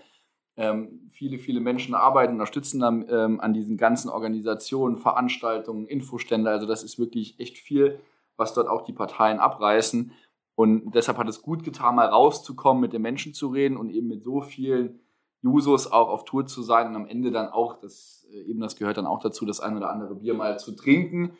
Ähm, 0.56 1.10
viele, 1.10 1.40
viele 1.40 1.58
Menschen 1.58 1.96
arbeiten, 1.96 2.34
unterstützen 2.34 2.78
dann 2.78 3.04
ähm, 3.10 3.40
an 3.40 3.52
diesen 3.52 3.76
ganzen 3.76 4.08
Organisationen, 4.08 4.96
Veranstaltungen, 4.96 5.86
Infostände. 5.86 6.50
Also 6.50 6.68
das 6.68 6.84
ist 6.84 7.00
wirklich 7.00 7.40
echt 7.40 7.58
viel, 7.58 7.98
was 8.36 8.54
dort 8.54 8.68
auch 8.68 8.82
die 8.82 8.92
Parteien 8.92 9.40
abreißen. 9.40 10.12
Und 10.54 10.92
deshalb 10.94 11.18
hat 11.18 11.28
es 11.28 11.42
gut 11.42 11.64
getan, 11.64 11.96
mal 11.96 12.06
rauszukommen, 12.06 12.80
mit 12.80 12.92
den 12.92 13.02
Menschen 13.02 13.34
zu 13.34 13.48
reden 13.48 13.76
und 13.76 13.90
eben 13.90 14.06
mit 14.06 14.22
so 14.22 14.40
vielen 14.40 15.00
Jusos 15.42 15.90
auch 15.90 16.08
auf 16.08 16.24
Tour 16.24 16.46
zu 16.46 16.62
sein 16.62 16.88
und 16.88 16.96
am 16.96 17.06
Ende 17.06 17.30
dann 17.30 17.48
auch, 17.48 17.78
das, 17.78 18.26
äh, 18.32 18.50
eben 18.50 18.60
das 18.60 18.76
gehört 18.76 18.96
dann 18.96 19.06
auch 19.06 19.20
dazu, 19.20 19.44
das 19.44 19.60
ein 19.60 19.76
oder 19.76 19.90
andere 19.90 20.16
Bier 20.16 20.34
mal 20.34 20.58
zu 20.58 20.72
trinken. 20.72 21.36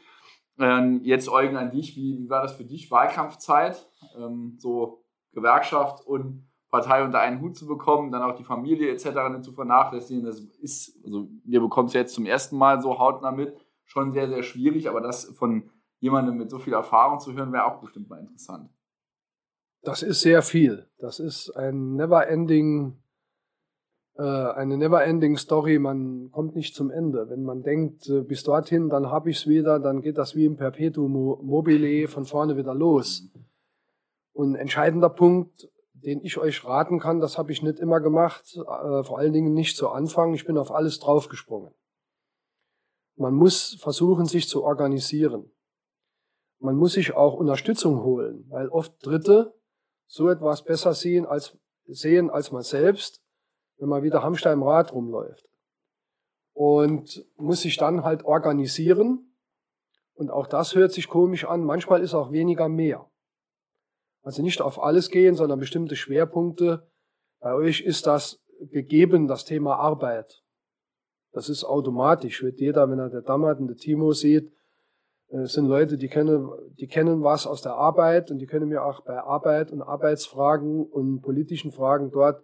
Ähm, 0.58 1.00
jetzt 1.02 1.28
Eugen 1.28 1.56
an 1.56 1.70
dich, 1.70 1.96
wie, 1.96 2.18
wie 2.18 2.30
war 2.30 2.42
das 2.42 2.52
für 2.54 2.64
dich, 2.64 2.90
Wahlkampfzeit, 2.90 3.88
ähm, 4.16 4.56
so 4.58 5.04
Gewerkschaft 5.32 6.06
und 6.06 6.48
Partei 6.70 7.04
unter 7.04 7.20
einen 7.20 7.40
Hut 7.40 7.56
zu 7.56 7.66
bekommen, 7.66 8.10
dann 8.10 8.22
auch 8.22 8.36
die 8.36 8.44
Familie 8.44 8.90
etc. 8.90 9.06
nicht 9.30 9.44
zu 9.44 9.52
vernachlässigen, 9.52 10.24
das 10.24 10.40
ist, 10.40 10.98
also 11.04 11.28
wir 11.44 11.60
bekommen 11.60 11.88
es 11.88 11.94
jetzt 11.94 12.14
zum 12.14 12.26
ersten 12.26 12.56
Mal 12.56 12.80
so 12.80 12.98
hautnah 12.98 13.32
mit, 13.32 13.56
schon 13.84 14.12
sehr, 14.12 14.28
sehr 14.28 14.42
schwierig, 14.42 14.88
aber 14.88 15.00
das 15.00 15.26
von 15.36 15.70
jemandem 16.00 16.36
mit 16.36 16.50
so 16.50 16.58
viel 16.58 16.72
Erfahrung 16.72 17.20
zu 17.20 17.32
hören, 17.34 17.52
wäre 17.52 17.66
auch 17.66 17.80
bestimmt 17.80 18.08
mal 18.08 18.20
interessant. 18.20 18.70
Das 19.82 20.02
ist 20.02 20.20
sehr 20.20 20.42
viel. 20.42 20.88
Das 20.98 21.20
ist 21.20 21.50
ein 21.50 21.94
never-ending 21.94 22.98
eine 24.23 24.76
never-ending 24.78 25.37
Story, 25.37 25.78
man 25.78 26.30
kommt 26.30 26.56
nicht 26.56 26.75
zum 26.75 26.90
Ende. 26.90 27.28
Wenn 27.28 27.42
man 27.42 27.62
denkt, 27.62 28.08
äh, 28.08 28.23
bis 28.23 28.42
dorthin, 28.44 28.88
dann 28.88 29.11
habe 29.11 29.30
ich 29.30 29.38
es 29.38 29.46
wieder, 29.46 29.78
dann 29.78 30.00
geht 30.00 30.16
das 30.16 30.35
wie 30.35 30.46
im 30.46 30.56
Perpetuum 30.56 31.12
mobile 31.12 32.08
von 32.08 32.25
vorne 32.25 32.56
wieder 32.56 32.75
los. 32.75 33.28
Und 34.32 34.54
entscheidender 34.54 35.11
Punkt, 35.11 35.68
den 35.92 36.23
ich 36.23 36.38
euch 36.38 36.64
raten 36.64 36.99
kann, 36.99 37.20
das 37.20 37.37
habe 37.37 37.52
ich 37.52 37.62
nicht 37.62 37.78
immer 37.78 38.00
gemacht, 38.00 38.56
äh, 38.56 39.02
vor 39.04 39.18
allen 39.18 39.32
Dingen 39.32 39.52
nicht 39.52 39.76
zu 39.76 39.90
Anfang, 39.90 40.35
ich 40.35 40.46
bin 40.46 40.56
auf 40.56 40.73
alles 40.73 40.99
draufgesprungen. 40.99 41.75
Man 43.16 43.35
muss 43.35 43.76
versuchen, 43.80 44.26
sich 44.26 44.49
zu 44.49 44.62
organisieren. 44.62 45.50
Man 46.58 46.76
muss 46.76 46.94
sich 46.94 47.14
auch 47.14 47.35
Unterstützung 47.35 48.02
holen, 48.02 48.46
weil 48.49 48.68
oft 48.68 48.94
Dritte 49.04 49.54
so 50.06 50.28
etwas 50.28 50.64
besser 50.64 50.94
sehen 50.94 51.26
als, 51.26 51.56
sehen 51.87 52.30
als 52.30 52.52
man 52.52 52.62
selbst 52.62 53.23
wenn 53.78 53.88
man 53.88 54.02
wieder 54.02 54.23
Hamster 54.23 54.52
im 54.52 54.62
Rad 54.62 54.92
rumläuft. 54.92 55.49
Und 56.52 57.25
muss 57.36 57.60
sich 57.60 57.76
dann 57.76 58.04
halt 58.04 58.25
organisieren. 58.25 59.36
Und 60.15 60.30
auch 60.30 60.47
das 60.47 60.75
hört 60.75 60.93
sich 60.93 61.08
komisch 61.08 61.45
an. 61.45 61.65
Manchmal 61.65 62.02
ist 62.02 62.15
auch 62.15 62.32
weniger 62.32 62.69
mehr. 62.69 63.10
Also 64.23 64.43
nicht 64.43 64.60
auf 64.62 64.82
alles 64.82 65.10
gehen, 65.10 65.34
sondern 65.34 65.60
bestimmte 65.60 65.97
Schwerpunkte. 65.97 66.91
Bei 67.41 67.54
euch 67.54 67.82
ist 67.82 68.06
das 68.06 68.43
gegeben, 68.73 69.28
das 69.28 69.45
Thema 69.45 69.76
Arbeit. 69.76 70.43
Das 71.32 71.50
ist 71.50 71.65
automatisch. 71.65 72.43
Wird 72.43 72.58
jeder, 72.58 72.91
wenn 72.91 72.99
er 72.99 73.10
der 73.10 73.21
Dammert 73.21 73.60
und 73.60 73.69
der 73.69 73.76
Timo 73.76 74.12
sieht, 74.12 74.50
äh, 75.28 75.41
es 75.41 75.52
sind 75.52 75.67
Leute, 75.67 75.99
die 75.99 76.08
kennen, 76.08 76.50
die 76.78 76.89
kennen 76.89 77.23
was 77.23 77.47
aus 77.47 77.62
der 77.62 77.75
Arbeit 77.75 78.30
und 78.30 78.39
die 78.39 78.47
können 78.47 78.69
mir 78.69 78.84
auch 78.84 79.02
bei 79.02 79.19
Arbeit 79.19 79.71
und 79.71 79.82
Arbeitsfragen 79.82 80.86
und 80.86 81.21
politischen 81.21 81.73
Fragen 81.73 82.10
dort 82.10 82.43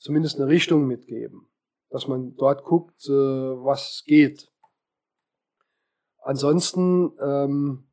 zumindest 0.00 0.40
eine 0.40 0.48
Richtung 0.48 0.86
mitgeben, 0.86 1.48
dass 1.90 2.08
man 2.08 2.34
dort 2.36 2.64
guckt, 2.64 3.06
äh, 3.06 3.12
was 3.12 4.02
geht. 4.06 4.50
Ansonsten, 6.22 7.12
ähm, 7.22 7.84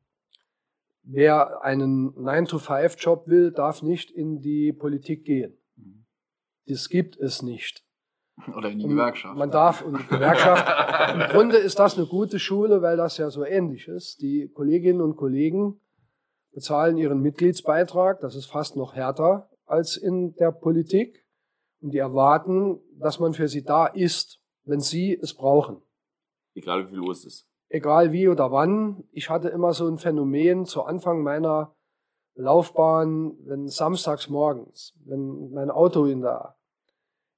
wer 1.02 1.62
einen 1.62 2.10
9-to-5-Job 2.14 3.28
will, 3.28 3.52
darf 3.52 3.82
nicht 3.82 4.10
in 4.10 4.40
die 4.40 4.72
Politik 4.72 5.24
gehen. 5.24 5.56
Das 6.66 6.88
gibt 6.88 7.16
es 7.16 7.42
nicht. 7.42 7.84
Oder 8.54 8.70
in 8.70 8.78
die 8.78 8.86
Gewerkschaft. 8.86 9.36
Man 9.36 9.50
darf, 9.50 9.82
und 9.82 9.98
die 9.98 10.06
Gewerkschaft, 10.06 11.14
im 11.14 11.20
Grunde 11.30 11.56
ist 11.56 11.78
das 11.78 11.96
eine 11.96 12.06
gute 12.06 12.38
Schule, 12.38 12.82
weil 12.82 12.96
das 12.96 13.16
ja 13.16 13.30
so 13.30 13.44
ähnlich 13.44 13.88
ist. 13.88 14.20
Die 14.20 14.48
Kolleginnen 14.48 15.00
und 15.00 15.16
Kollegen 15.16 15.80
bezahlen 16.52 16.98
ihren 16.98 17.20
Mitgliedsbeitrag, 17.20 18.20
das 18.20 18.36
ist 18.36 18.46
fast 18.46 18.76
noch 18.76 18.94
härter 18.94 19.50
als 19.66 19.96
in 19.96 20.34
der 20.36 20.52
Politik. 20.52 21.24
Und 21.80 21.92
die 21.92 21.98
erwarten, 21.98 22.80
dass 22.98 23.20
man 23.20 23.34
für 23.34 23.48
sie 23.48 23.64
da 23.64 23.86
ist, 23.86 24.40
wenn 24.64 24.80
sie 24.80 25.14
es 25.14 25.34
brauchen. 25.34 25.80
Egal 26.54 26.86
wie 26.86 26.90
viel 26.90 27.00
Uhr 27.00 27.12
es 27.12 27.24
ist. 27.24 27.46
Egal 27.68 28.12
wie 28.12 28.28
oder 28.28 28.50
wann. 28.50 29.04
Ich 29.12 29.30
hatte 29.30 29.48
immer 29.48 29.72
so 29.72 29.86
ein 29.86 29.98
Phänomen 29.98 30.64
zu 30.64 30.82
Anfang 30.82 31.22
meiner 31.22 31.74
Laufbahn, 32.34 33.36
wenn 33.44 33.68
samstags 33.68 34.28
morgens, 34.28 34.94
wenn 35.04 35.50
mein 35.52 35.70
Auto 35.70 36.06
in 36.06 36.20
der, 36.20 36.56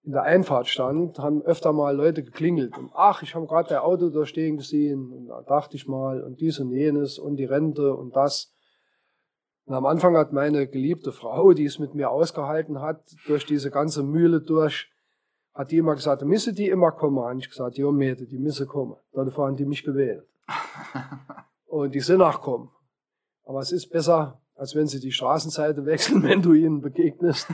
in 0.02 0.12
der 0.12 0.22
Einfahrt 0.22 0.68
stand, 0.68 1.18
haben 1.18 1.42
öfter 1.42 1.72
mal 1.72 1.96
Leute 1.96 2.22
geklingelt. 2.22 2.76
Und, 2.76 2.90
ach, 2.94 3.22
ich 3.22 3.34
habe 3.34 3.46
gerade 3.46 3.68
der 3.68 3.84
Auto 3.84 4.10
da 4.10 4.26
stehen 4.26 4.58
gesehen. 4.58 5.12
Und 5.12 5.26
da 5.26 5.42
dachte 5.42 5.76
ich 5.76 5.88
mal, 5.88 6.22
und 6.22 6.40
dies 6.40 6.58
und 6.60 6.70
jenes 6.70 7.18
und 7.18 7.36
die 7.36 7.46
Rente 7.46 7.94
und 7.94 8.14
das. 8.14 8.52
Und 9.66 9.74
am 9.74 9.86
Anfang 9.86 10.16
hat 10.16 10.32
meine 10.32 10.66
geliebte 10.66 11.12
Frau, 11.12 11.52
die 11.52 11.64
es 11.64 11.78
mit 11.78 11.94
mir 11.94 12.10
ausgehalten 12.10 12.80
hat, 12.80 13.02
durch 13.26 13.46
diese 13.46 13.70
ganze 13.70 14.02
Mühle 14.02 14.40
durch, 14.40 14.90
hat 15.54 15.70
die 15.70 15.78
immer 15.78 15.94
gesagt, 15.94 16.22
müsse 16.22 16.52
die 16.52 16.68
immer 16.68 16.92
kommen. 16.92 17.18
Und 17.18 17.38
ich 17.38 17.48
gesagt, 17.48 17.76
ja, 17.76 17.90
Mädel, 17.90 18.26
die 18.26 18.38
müsse 18.38 18.66
kommen. 18.66 18.96
Dann 19.12 19.30
fahren 19.30 19.56
die 19.56 19.66
mich 19.66 19.84
gewählt. 19.84 20.26
und 21.66 21.94
die 21.94 22.00
sind 22.00 22.22
auch 22.22 22.40
kommen. 22.40 22.70
Aber 23.44 23.60
es 23.60 23.72
ist 23.72 23.90
besser, 23.90 24.40
als 24.54 24.74
wenn 24.74 24.86
sie 24.86 25.00
die 25.00 25.12
Straßenseite 25.12 25.86
wechseln, 25.86 26.22
wenn 26.28 26.42
du 26.42 26.52
ihnen 26.52 26.80
begegnest. 26.80 27.48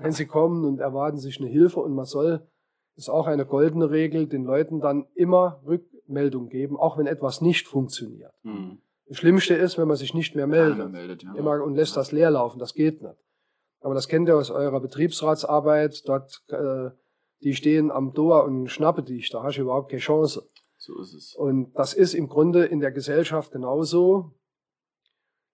wenn 0.00 0.12
sie 0.12 0.26
kommen 0.26 0.64
und 0.64 0.80
erwarten 0.80 1.18
sich 1.18 1.40
eine 1.40 1.48
Hilfe 1.48 1.80
und 1.80 1.94
man 1.94 2.04
soll, 2.04 2.46
das 2.96 3.06
ist 3.06 3.08
auch 3.08 3.26
eine 3.26 3.46
goldene 3.46 3.90
Regel, 3.90 4.26
den 4.26 4.44
Leuten 4.44 4.80
dann 4.80 5.06
immer 5.14 5.62
Rückmeldung 5.64 6.48
geben, 6.48 6.76
auch 6.76 6.98
wenn 6.98 7.06
etwas 7.06 7.40
nicht 7.40 7.66
funktioniert. 7.66 8.32
Mhm. 8.42 8.78
Das 9.10 9.18
Schlimmste 9.18 9.54
ist, 9.54 9.76
wenn 9.76 9.88
man 9.88 9.96
sich 9.96 10.14
nicht 10.14 10.36
mehr 10.36 10.46
meldet, 10.46 10.92
meldet 10.92 11.24
ja. 11.24 11.34
immer 11.34 11.64
und 11.64 11.74
lässt 11.74 11.96
das 11.96 12.12
leer 12.12 12.30
laufen. 12.30 12.60
Das 12.60 12.74
geht 12.74 13.02
nicht. 13.02 13.16
Aber 13.80 13.92
das 13.92 14.06
kennt 14.06 14.28
ihr 14.28 14.36
aus 14.36 14.52
eurer 14.52 14.78
Betriebsratsarbeit. 14.78 16.08
Dort, 16.08 16.44
äh, 16.46 16.90
die 17.42 17.54
stehen 17.54 17.90
am 17.90 18.14
Tor 18.14 18.44
und 18.44 18.68
schnappe 18.68 19.02
dich. 19.02 19.28
Da 19.30 19.42
hast 19.42 19.56
du 19.56 19.62
überhaupt 19.62 19.90
keine 19.90 19.98
Chance. 19.98 20.48
So 20.76 20.96
ist 21.00 21.12
es. 21.12 21.34
Und 21.34 21.72
das 21.72 21.92
ist 21.92 22.14
im 22.14 22.28
Grunde 22.28 22.66
in 22.66 22.78
der 22.78 22.92
Gesellschaft 22.92 23.50
genauso. 23.50 24.36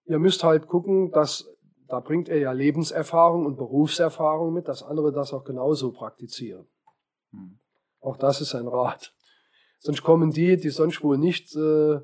Ihr 0.05 0.19
müsst 0.19 0.43
halt 0.43 0.67
gucken, 0.67 1.09
dass 1.09 1.49
da 1.87 1.99
bringt 1.99 2.29
ihr 2.29 2.37
ja 2.37 2.51
Lebenserfahrung 2.51 3.47
und 3.47 3.57
Berufserfahrung 3.57 4.53
mit, 4.53 4.67
dass 4.67 4.83
andere 4.83 5.11
das 5.11 5.33
auch 5.33 5.45
genauso 5.45 5.93
praktizieren. 5.93 6.67
Hm. 7.31 7.57
Auch 8.01 8.17
das 8.17 8.39
ist 8.39 8.53
ein 8.53 8.67
Rat. 8.67 9.15
Sonst 9.79 10.03
kommen 10.03 10.29
die, 10.29 10.57
die 10.57 10.69
sonst 10.69 11.03
wohl 11.03 11.17
nicht 11.17 11.55
äh, 11.55 12.01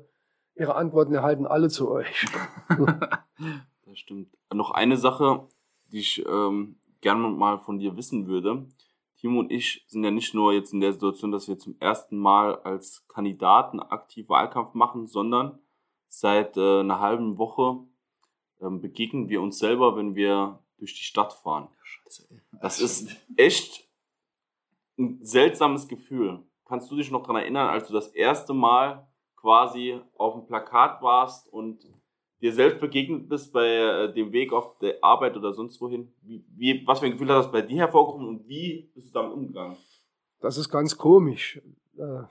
Ihre 0.56 0.76
Antworten 0.76 1.14
erhalten 1.14 1.46
alle 1.46 1.68
zu 1.68 1.90
euch. 1.90 2.26
das 3.86 3.98
stimmt. 3.98 4.28
Noch 4.52 4.70
eine 4.70 4.96
Sache, 4.96 5.48
die 5.90 5.98
ich 5.98 6.24
ähm, 6.26 6.76
gerne 7.00 7.28
mal 7.28 7.58
von 7.58 7.78
dir 7.78 7.96
wissen 7.96 8.26
würde. 8.26 8.66
Timo 9.16 9.40
und 9.40 9.50
ich 9.50 9.84
sind 9.88 10.04
ja 10.04 10.10
nicht 10.10 10.34
nur 10.34 10.52
jetzt 10.52 10.72
in 10.72 10.80
der 10.80 10.92
Situation, 10.92 11.32
dass 11.32 11.48
wir 11.48 11.58
zum 11.58 11.76
ersten 11.80 12.16
Mal 12.16 12.56
als 12.62 13.06
Kandidaten 13.08 13.80
aktiv 13.80 14.28
Wahlkampf 14.28 14.74
machen, 14.74 15.06
sondern 15.06 15.58
seit 16.08 16.56
äh, 16.56 16.80
einer 16.80 17.00
halben 17.00 17.38
Woche 17.38 17.78
ähm, 18.60 18.80
begegnen 18.80 19.28
wir 19.28 19.42
uns 19.42 19.58
selber, 19.58 19.96
wenn 19.96 20.14
wir 20.14 20.60
durch 20.78 20.94
die 20.94 21.02
Stadt 21.02 21.32
fahren. 21.32 21.68
Scheiße. 21.82 22.28
Das 22.60 22.80
ist 22.80 23.16
echt 23.36 23.88
ein 24.98 25.18
seltsames 25.24 25.88
Gefühl. 25.88 26.42
Kannst 26.64 26.90
du 26.90 26.96
dich 26.96 27.10
noch 27.10 27.22
daran 27.22 27.36
erinnern, 27.36 27.68
als 27.68 27.88
du 27.88 27.92
das 27.94 28.08
erste 28.08 28.54
Mal 28.54 29.06
quasi 29.44 30.00
auf 30.16 30.32
dem 30.32 30.46
Plakat 30.46 31.02
warst 31.02 31.52
und 31.52 31.84
dir 32.40 32.50
selbst 32.50 32.80
begegnet 32.80 33.28
bist 33.28 33.52
bei 33.52 33.66
äh, 33.66 34.14
dem 34.14 34.32
Weg 34.32 34.54
auf 34.54 34.78
der 34.78 34.96
Arbeit 35.02 35.36
oder 35.36 35.52
sonst 35.52 35.78
wohin? 35.82 36.14
Wie, 36.22 36.42
wie, 36.56 36.86
was 36.86 37.00
für 37.00 37.06
ein 37.06 37.12
Gefühl 37.12 37.28
hat 37.28 37.44
das 37.44 37.52
bei 37.52 37.60
dir 37.60 37.76
hervorgerufen 37.76 38.26
und 38.26 38.48
wie 38.48 38.90
bist 38.94 39.14
du 39.14 39.20
damit 39.20 39.34
umgegangen? 39.34 39.76
Das 40.40 40.56
ist 40.56 40.70
ganz 40.70 40.96
komisch. 40.96 41.60
Äh, 41.98 42.22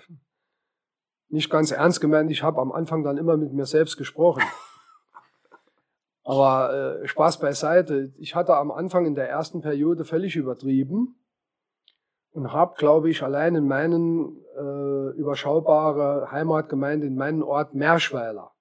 nicht 1.30 1.52
ganz 1.52 1.70
ernst 1.70 2.02
gemeint, 2.02 2.32
ich 2.32 2.42
habe 2.42 2.60
am 2.60 2.72
Anfang 2.72 3.04
dann 3.04 3.20
immer 3.20 3.38
mit 3.38 3.54
mir 3.54 3.68
selbst 3.68 3.96
gesprochen. 3.96 4.42
Aber 6.24 7.04
äh, 7.04 7.08
Spaß 7.08 7.40
beiseite. 7.40 8.12
Ich 8.18 8.34
hatte 8.34 8.58
am 8.58 8.72
Anfang 8.72 9.06
in 9.06 9.14
der 9.14 9.30
ersten 9.30 9.62
Periode 9.62 10.04
völlig 10.04 10.36
übertrieben 10.36 11.16
und 12.34 12.52
habe, 12.52 12.76
glaube 12.78 13.10
ich, 13.10 13.24
allein 13.24 13.56
in 13.56 13.68
meinen 13.68 14.44
äh, 14.58 15.18
überschaubare 15.18 16.32
Heimatgemeinde, 16.32 17.08
in 17.08 17.16
meinen 17.16 17.44
Ort 17.44 17.74
Merschweiler, 17.74 18.52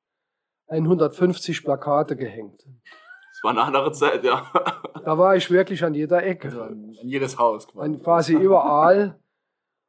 150 0.69 1.65
Plakate 1.65 2.17
gehängt. 2.17 2.63
Das 2.65 3.43
war 3.43 3.51
eine 3.51 3.63
andere 3.63 3.93
Zeit, 3.93 4.25
ja. 4.25 4.47
Da 5.05 5.19
war 5.19 5.35
ich 5.35 5.51
wirklich 5.51 5.83
an 5.83 5.95
jeder 5.95 6.23
Ecke. 6.23 6.49
Also 6.49 6.63
an, 6.63 6.91
jedes 7.03 7.37
Haus 7.37 7.67
quasi. 7.67 7.85
An 7.85 8.01
quasi 8.01 8.35
überall. 8.35 9.19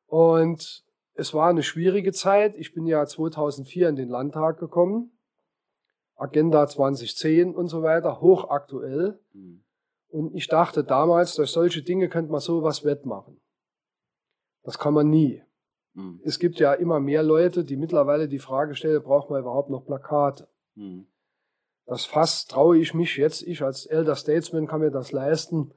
Und 0.07 0.83
es 1.13 1.35
war 1.35 1.49
eine 1.49 1.61
schwierige 1.61 2.11
Zeit. 2.13 2.55
Ich 2.55 2.73
bin 2.73 2.87
ja 2.87 3.05
2004 3.05 3.89
in 3.89 3.95
den 3.95 4.09
Landtag 4.09 4.59
gekommen. 4.59 5.11
Agenda 6.15 6.65
2010 6.65 7.53
und 7.53 7.67
so 7.67 7.83
weiter, 7.83 8.21
hochaktuell. 8.21 9.19
Mhm. 9.33 9.63
Und 10.07 10.33
ich 10.33 10.47
dachte 10.47 10.83
damals, 10.83 11.35
durch 11.35 11.51
solche 11.51 11.83
Dinge 11.83 12.09
könnte 12.09 12.31
man 12.31 12.39
sowas 12.39 12.83
wettmachen. 12.83 13.42
Das 14.63 14.79
kann 14.79 14.93
man 14.93 15.09
nie. 15.09 15.43
Mhm. 15.93 16.21
Es 16.23 16.39
gibt 16.39 16.59
ja 16.59 16.73
immer 16.73 16.99
mehr 16.99 17.23
Leute, 17.23 17.63
die 17.63 17.77
mittlerweile 17.77 18.27
die 18.27 18.39
Frage 18.39 18.75
stellen, 18.75 19.03
braucht 19.03 19.29
man 19.29 19.41
überhaupt 19.41 19.69
noch 19.69 19.85
Plakate? 19.85 20.47
Mhm. 20.75 21.07
Das 21.85 22.05
fast 22.05 22.49
traue 22.51 22.77
ich 22.77 22.93
mich 22.93 23.17
jetzt, 23.17 23.43
ich 23.43 23.61
als 23.61 23.85
Elder 23.85 24.15
Statesman 24.15 24.67
kann 24.67 24.79
mir 24.79 24.91
das 24.91 25.11
leisten, 25.11 25.73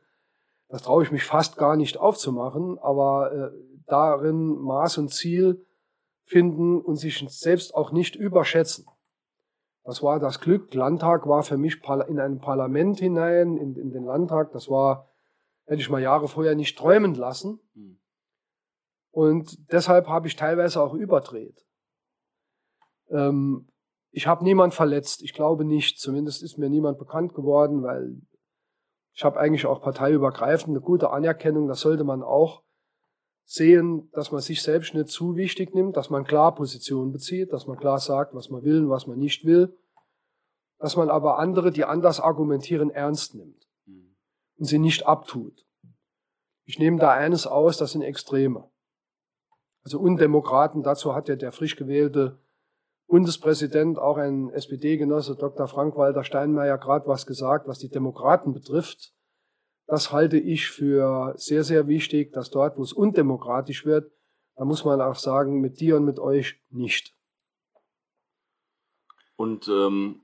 das 0.69 0.83
traue 0.83 1.03
ich 1.03 1.11
mich 1.11 1.25
fast 1.25 1.57
gar 1.57 1.77
nicht 1.77 1.99
aufzumachen, 1.99 2.79
aber 2.79 3.33
äh, 3.33 3.51
darin 3.87 4.57
Maß 4.57 4.99
und 4.99 5.13
Ziel 5.13 5.65
finden 6.25 6.81
und 6.81 6.97
sich 6.97 7.25
selbst 7.29 7.75
auch 7.75 7.93
nicht 7.93 8.17
überschätzen. 8.17 8.87
Das 9.85 10.03
war 10.03 10.19
das 10.19 10.41
Glück. 10.41 10.75
Landtag 10.75 11.29
war 11.29 11.45
für 11.45 11.57
mich 11.57 11.81
in 12.09 12.19
ein 12.19 12.41
Parlament 12.41 12.99
hinein, 12.99 13.57
in, 13.57 13.77
in 13.77 13.93
den 13.93 14.03
Landtag. 14.03 14.51
Das 14.51 14.69
war, 14.69 15.09
hätte 15.67 15.81
ich 15.81 15.89
mal 15.89 16.03
Jahre 16.03 16.27
vorher 16.27 16.57
nicht 16.57 16.77
träumen 16.77 17.15
lassen. 17.15 17.61
Hm. 17.75 18.01
Und 19.17 19.73
deshalb 19.73 20.09
habe 20.09 20.29
ich 20.29 20.37
teilweise 20.37 20.83
auch 20.83 20.93
überdreht. 20.93 21.65
Ähm, 23.09 23.67
ich 24.11 24.27
habe 24.27 24.45
niemand 24.45 24.75
verletzt. 24.75 25.23
Ich 25.23 25.33
glaube 25.33 25.65
nicht. 25.65 25.99
Zumindest 25.99 26.43
ist 26.43 26.59
mir 26.59 26.69
niemand 26.69 26.99
bekannt 26.99 27.33
geworden, 27.33 27.83
weil 27.83 28.21
ich 29.15 29.25
habe 29.25 29.41
eigentlich 29.41 29.65
auch 29.65 29.81
parteiübergreifend 29.81 30.69
eine 30.69 30.83
gute 30.83 31.09
Anerkennung. 31.09 31.67
Das 31.67 31.81
sollte 31.81 32.05
man 32.05 32.23
auch 32.23 32.63
sehen, 33.47 34.11
dass 34.13 34.33
man 34.33 34.43
sich 34.43 34.61
selbst 34.61 34.93
nicht 34.93 35.09
zu 35.09 35.35
wichtig 35.35 35.75
nimmt, 35.75 35.97
dass 35.97 36.11
man 36.11 36.25
klar 36.25 36.55
Positionen 36.55 37.11
bezieht, 37.11 37.55
dass 37.55 37.67
man 37.67 37.79
klar 37.79 37.99
sagt, 37.99 38.35
was 38.35 38.51
man 38.51 38.65
will 38.65 38.83
und 38.83 38.91
was 38.91 39.07
man 39.07 39.19
nicht 39.19 39.47
will, 39.47 39.75
dass 40.79 40.95
man 40.95 41.09
aber 41.09 41.39
andere, 41.39 41.71
die 41.71 41.87
anders 41.87 42.21
argumentieren, 42.21 42.91
ernst 42.91 43.35
nimmt 43.35 43.67
und 44.59 44.67
sie 44.67 44.79
nicht 44.79 45.07
abtut. 45.07 45.65
Ich 46.67 46.79
nehme 46.79 46.99
da 46.99 47.13
eines 47.13 47.47
aus, 47.47 47.79
das 47.79 47.93
sind 47.93 48.03
Extreme. 48.03 48.71
Also 49.87 50.01
Undemokraten, 50.01 50.83
dazu 50.83 51.15
hat 51.15 51.29
ja 51.29 51.37
der 51.37 51.53
frisch 51.53 51.77
gewählte 51.77 52.41
Bundespräsident, 53.07 54.01
auch 54.01 54.17
ein 54.17 54.51
SPD-Genosse, 54.51 55.37
Dr. 55.37 55.69
Frank-Walter 55.69 56.25
Steinmeier, 56.25 56.77
gerade 56.77 57.07
was 57.07 57.25
gesagt, 57.25 57.69
was 57.69 57.79
die 57.79 57.89
Demokraten 57.89 58.53
betrifft. 58.53 59.15
Das 59.87 60.11
halte 60.11 60.39
ich 60.39 60.69
für 60.71 61.35
sehr, 61.37 61.63
sehr 61.63 61.87
wichtig, 61.87 62.33
dass 62.33 62.51
dort, 62.51 62.77
wo 62.77 62.83
es 62.83 62.93
undemokratisch 62.93 63.87
wird, 63.87 64.11
da 64.57 64.65
muss 64.65 64.85
man 64.85 65.01
auch 65.01 65.15
sagen, 65.15 65.61
mit 65.61 65.79
dir 65.79 65.99
und 65.99 66.05
mit 66.05 66.19
euch 66.19 66.61
nicht. 66.71 67.15
Und 69.37 69.69
ähm, 69.69 70.23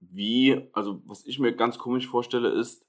wie, 0.00 0.68
also 0.74 1.00
was 1.06 1.24
ich 1.24 1.38
mir 1.38 1.56
ganz 1.56 1.78
komisch 1.78 2.06
vorstelle, 2.06 2.50
ist, 2.50 2.86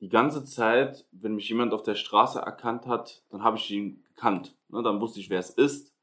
die 0.00 0.08
ganze 0.08 0.44
Zeit, 0.44 1.06
wenn 1.12 1.36
mich 1.36 1.48
jemand 1.48 1.72
auf 1.72 1.84
der 1.84 1.94
Straße 1.94 2.40
erkannt 2.40 2.88
hat, 2.88 3.22
dann 3.30 3.44
habe 3.44 3.56
ich 3.56 3.70
ihn 3.70 4.01
gekannt. 4.14 4.56
Ne? 4.68 4.82
Dann 4.82 5.00
wusste 5.00 5.20
ich, 5.20 5.30
wer 5.30 5.40
es 5.40 5.50
ist. 5.50 5.94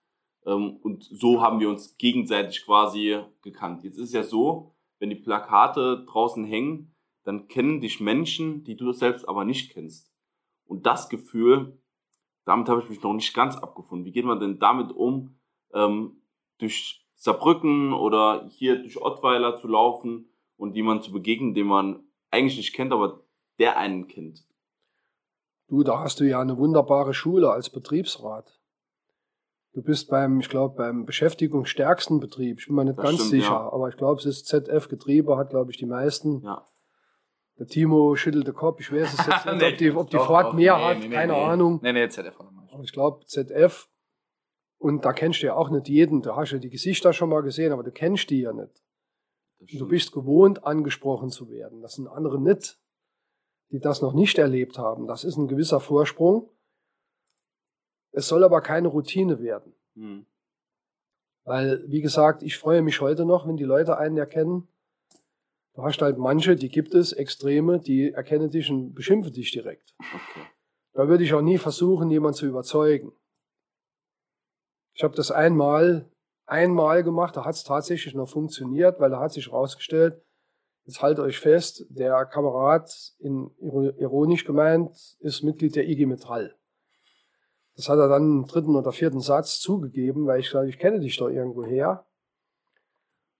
Ähm, 0.45 0.77
und 0.81 1.03
so 1.03 1.41
haben 1.41 1.59
wir 1.59 1.69
uns 1.69 1.97
gegenseitig 1.97 2.65
quasi 2.65 3.19
gekannt. 3.41 3.83
Jetzt 3.83 3.97
ist 3.97 4.13
ja 4.13 4.23
so, 4.23 4.75
wenn 4.99 5.09
die 5.09 5.15
Plakate 5.15 6.05
draußen 6.07 6.43
hängen, 6.45 6.95
dann 7.23 7.47
kennen 7.47 7.81
dich 7.81 7.99
Menschen, 7.99 8.63
die 8.63 8.75
du 8.75 8.91
selbst 8.91 9.27
aber 9.27 9.45
nicht 9.45 9.71
kennst. 9.71 10.11
Und 10.65 10.85
das 10.85 11.09
Gefühl, 11.09 11.79
damit 12.45 12.69
habe 12.69 12.81
ich 12.81 12.89
mich 12.89 13.01
noch 13.03 13.13
nicht 13.13 13.33
ganz 13.33 13.55
abgefunden. 13.57 14.05
Wie 14.05 14.11
geht 14.11 14.25
man 14.25 14.39
denn 14.39 14.59
damit 14.59 14.91
um, 14.91 15.39
ähm, 15.73 16.21
durch 16.57 17.05
Saarbrücken 17.15 17.93
oder 17.93 18.47
hier 18.49 18.77
durch 18.79 19.01
Ottweiler 19.01 19.57
zu 19.57 19.67
laufen 19.67 20.29
und 20.57 20.75
jemanden 20.75 21.03
zu 21.03 21.11
begegnen, 21.11 21.53
den 21.53 21.67
man 21.67 22.03
eigentlich 22.31 22.57
nicht 22.57 22.73
kennt, 22.73 22.91
aber 22.91 23.23
der 23.59 23.77
einen 23.77 24.07
kennt? 24.07 24.48
Du, 25.69 25.83
da 25.83 25.99
hast 25.99 26.19
du 26.19 26.23
ja 26.23 26.41
eine 26.41 26.57
wunderbare 26.57 27.13
Schule 27.13 27.51
als 27.51 27.69
Betriebsrat. 27.69 28.59
Du 29.73 29.83
bist 29.83 30.09
beim, 30.09 30.39
ich 30.39 30.49
glaube, 30.49 30.75
beim 30.75 31.05
beschäftigungsstärksten 31.05 32.19
Betrieb. 32.19 32.59
Ich 32.59 32.65
bin 32.65 32.75
mir 32.75 32.85
nicht 32.85 32.97
das 32.97 33.05
ganz 33.05 33.17
stimmt, 33.17 33.29
sicher, 33.29 33.51
ja. 33.51 33.71
aber 33.71 33.87
ich 33.87 33.95
glaube, 33.95 34.19
es 34.19 34.25
ist 34.25 34.47
ZF 34.47 34.87
Getriebe, 34.87 35.37
hat, 35.37 35.51
glaube 35.51 35.69
ich, 35.69 35.77
die 35.77 35.85
meisten. 35.85 36.41
Ja. 36.41 36.65
Der 37.59 37.67
Timo 37.67 38.15
schüttelt 38.15 38.47
den 38.47 38.55
Kopf. 38.55 38.79
Ich 38.79 38.91
weiß 38.91 39.13
es 39.13 39.27
jetzt 39.27 39.45
nicht, 39.45 39.59
nee, 39.59 39.67
ob 39.67 39.77
die, 39.77 39.91
ob 39.91 40.09
die 40.09 40.17
Fahrt 40.17 40.55
mehr 40.55 40.75
nee, 40.75 40.83
hat, 40.83 40.99
nee, 40.99 41.09
keine 41.09 41.35
Ahnung. 41.35 41.79
Nee, 41.83 41.93
nee, 41.93 42.09
ZF. 42.09 42.39
Aber 42.39 42.83
ich 42.83 42.91
glaube, 42.91 43.25
ZF. 43.25 43.89
Und 44.79 45.05
da 45.05 45.13
kennst 45.13 45.43
du 45.43 45.47
ja 45.47 45.55
auch 45.55 45.69
nicht 45.69 45.87
jeden. 45.87 46.23
Da 46.23 46.35
hast 46.35 46.51
du 46.51 46.59
die 46.59 46.69
Gesichter 46.69 47.13
schon 47.13 47.29
mal 47.29 47.41
gesehen, 47.41 47.73
aber 47.73 47.83
du 47.83 47.91
kennst 47.91 48.31
die 48.31 48.41
ja 48.41 48.53
nicht. 48.53 48.81
Du 49.59 49.87
bist 49.87 50.13
gewohnt, 50.13 50.63
angesprochen 50.63 51.29
zu 51.29 51.49
werden. 51.49 51.81
Das 51.81 51.95
sind 51.95 52.07
andere 52.07 52.41
nicht, 52.41 52.79
die 53.71 53.79
das 53.79 54.01
noch 54.01 54.13
nicht 54.13 54.37
erlebt 54.37 54.77
haben. 54.77 55.07
Das 55.07 55.23
ist 55.23 55.37
ein 55.37 55.47
gewisser 55.47 55.79
Vorsprung. 55.79 56.49
Es 58.11 58.27
soll 58.27 58.43
aber 58.43 58.61
keine 58.61 58.87
Routine 58.87 59.39
werden. 59.39 59.73
Hm. 59.95 60.25
Weil, 61.43 61.83
wie 61.87 62.01
gesagt, 62.01 62.43
ich 62.43 62.57
freue 62.57 62.81
mich 62.81 63.01
heute 63.01 63.25
noch, 63.25 63.47
wenn 63.47 63.57
die 63.57 63.63
Leute 63.63 63.97
einen 63.97 64.17
erkennen 64.17 64.67
Du 65.79 65.85
hast 65.85 66.01
halt 66.01 66.17
manche, 66.17 66.57
die 66.57 66.67
gibt 66.67 66.93
es, 66.93 67.13
Extreme, 67.13 67.79
die 67.79 68.11
erkennen 68.11 68.49
dich 68.49 68.69
und 68.69 68.93
beschimpfen 68.93 69.31
dich 69.31 69.51
direkt. 69.51 69.95
Okay. 69.97 70.45
Da 70.91 71.07
würde 71.07 71.23
ich 71.23 71.33
auch 71.33 71.41
nie 71.41 71.57
versuchen, 71.57 72.11
jemanden 72.11 72.37
zu 72.37 72.47
überzeugen. 72.47 73.13
Ich 74.93 75.03
habe 75.05 75.15
das 75.15 75.31
einmal, 75.31 76.09
einmal 76.45 77.01
gemacht, 77.01 77.37
da 77.37 77.45
hat 77.45 77.55
es 77.55 77.63
tatsächlich 77.63 78.13
noch 78.13 78.27
funktioniert, 78.27 78.99
weil 78.99 79.09
da 79.09 79.21
hat 79.21 79.31
sich 79.31 79.47
herausgestellt, 79.47 80.21
jetzt 80.89 81.03
haltet 81.03 81.23
euch 81.23 81.39
fest, 81.39 81.85
der 81.89 82.25
Kamerad, 82.25 82.91
in, 83.19 83.51
ironisch 83.59 84.43
gemeint, 84.43 85.17
ist 85.19 85.43
Mitglied 85.43 85.75
der 85.75 85.87
IG 85.87 86.07
Metall. 86.07 86.55
Das 87.75 87.87
hat 87.89 87.99
er 87.99 88.07
dann 88.07 88.23
im 88.23 88.45
dritten 88.47 88.75
oder 88.75 88.91
vierten 88.91 89.21
Satz 89.21 89.59
zugegeben, 89.59 90.25
weil 90.25 90.39
ich 90.39 90.49
sage, 90.49 90.67
ich 90.67 90.79
kenne 90.79 90.99
dich 90.99 91.15
doch 91.17 91.29
irgendwo 91.29 91.63
her. 91.63 92.07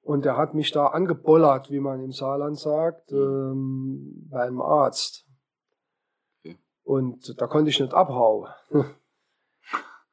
Und 0.02 0.28
er 0.28 0.38
hat 0.38 0.54
mich 0.54 0.72
da 0.72 0.88
angebollert, 0.88 1.72
wie 1.72 1.80
man 1.80 2.04
im 2.04 2.12
Saarland 2.12 2.58
sagt, 2.58 3.12
mhm. 3.12 3.18
ähm, 3.18 4.28
bei 4.30 4.44
einem 4.44 4.62
Arzt. 4.62 5.26
Okay. 6.40 6.58
Und 6.84 7.42
da 7.42 7.48
konnte 7.48 7.72
ich 7.72 7.80
nicht 7.80 7.94
abhauen. 7.94 8.48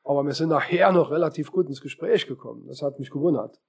aber 0.04 0.24
wir 0.24 0.32
sind 0.32 0.48
nachher 0.48 0.90
noch 0.90 1.10
relativ 1.10 1.52
gut 1.52 1.68
ins 1.68 1.82
Gespräch 1.82 2.26
gekommen. 2.26 2.66
Das 2.66 2.80
hat 2.80 2.98
mich 2.98 3.10
gewundert. 3.10 3.60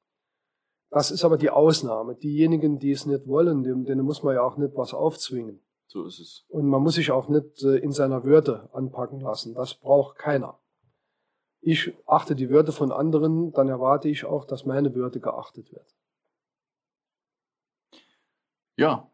Das 0.90 1.12
ist 1.12 1.26
aber 1.26 1.38
die 1.38 1.50
Ausnahme. 1.50 2.16
Diejenigen, 2.16 2.80
die 2.80 2.92
es 2.92 3.06
nicht 3.06 3.28
wollen, 3.28 3.64
denen 3.64 4.06
muss 4.06 4.24
man 4.24 4.36
ja 4.36 4.42
auch 4.42 4.58
nicht 4.58 4.76
was 4.76 4.94
aufzwingen. 4.94 5.62
So 5.88 6.06
ist 6.06 6.20
es. 6.20 6.46
Und 6.50 6.68
man 6.68 6.82
muss 6.82 6.96
sich 6.96 7.12
auch 7.12 7.30
nicht 7.30 7.64
äh, 7.64 7.78
in 7.78 7.92
seiner 7.92 8.24
Würde 8.24 8.70
anpacken 8.74 9.22
lassen. 9.22 9.54
Das 9.54 9.76
braucht 9.76 10.18
keiner. 10.18 10.60
Ich 11.62 11.94
achte 12.06 12.36
die 12.36 12.50
Würde 12.50 12.72
von 12.72 12.92
anderen, 12.92 13.52
dann 13.54 13.68
erwarte 13.68 14.10
ich 14.10 14.26
auch, 14.26 14.46
dass 14.46 14.66
meine 14.66 14.94
Würde 14.96 15.20
geachtet 15.20 15.72
wird. 15.72 15.96
Ja, 18.78 19.10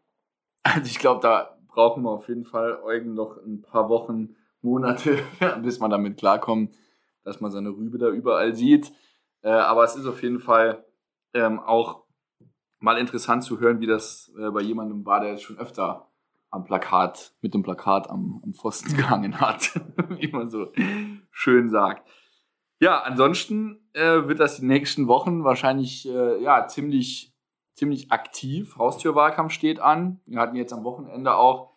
also 0.62 0.86
ich 0.86 0.98
glaube, 0.98 1.20
da 1.22 1.58
brauchen 1.68 2.02
wir 2.02 2.10
auf 2.10 2.28
jeden 2.28 2.44
Fall 2.44 2.80
Eugen 2.82 3.14
noch 3.14 3.38
ein 3.38 3.62
paar 3.62 3.88
Wochen, 3.88 4.36
Monate, 4.60 5.18
bis 5.62 5.78
man 5.78 5.90
damit 5.90 6.16
klarkommt, 6.16 6.74
dass 7.22 7.40
man 7.40 7.50
seine 7.50 7.70
Rübe 7.70 7.98
da 7.98 8.08
überall 8.08 8.54
sieht. 8.54 8.92
Äh, 9.42 9.50
aber 9.50 9.84
es 9.84 9.96
ist 9.96 10.06
auf 10.06 10.22
jeden 10.22 10.40
Fall 10.40 10.84
ähm, 11.34 11.60
auch 11.60 12.04
mal 12.78 12.98
interessant 12.98 13.44
zu 13.44 13.60
hören, 13.60 13.80
wie 13.80 13.86
das 13.86 14.32
äh, 14.38 14.50
bei 14.50 14.60
jemandem 14.60 15.04
war, 15.04 15.20
der 15.20 15.36
schon 15.38 15.58
öfter 15.58 16.10
am 16.50 16.64
Plakat, 16.64 17.34
mit 17.40 17.52
dem 17.52 17.62
Plakat 17.62 18.08
am, 18.08 18.40
am 18.44 18.54
Pfosten 18.54 18.96
gehangen 18.96 19.40
hat, 19.40 19.74
wie 20.08 20.28
man 20.28 20.50
so 20.50 20.72
schön 21.30 21.68
sagt. 21.68 22.08
Ja, 22.80 23.00
ansonsten 23.00 23.88
äh, 23.92 24.28
wird 24.28 24.40
das 24.40 24.56
die 24.56 24.66
nächsten 24.66 25.08
Wochen 25.08 25.44
wahrscheinlich 25.44 26.08
äh, 26.08 26.42
ja 26.42 26.66
ziemlich 26.66 27.34
ziemlich 27.74 28.12
aktiv. 28.12 28.76
Haustürwahlkampf 28.76 29.52
steht 29.52 29.80
an. 29.80 30.20
Wir 30.26 30.40
hatten 30.40 30.56
jetzt 30.56 30.72
am 30.72 30.84
Wochenende 30.84 31.34
auch 31.34 31.72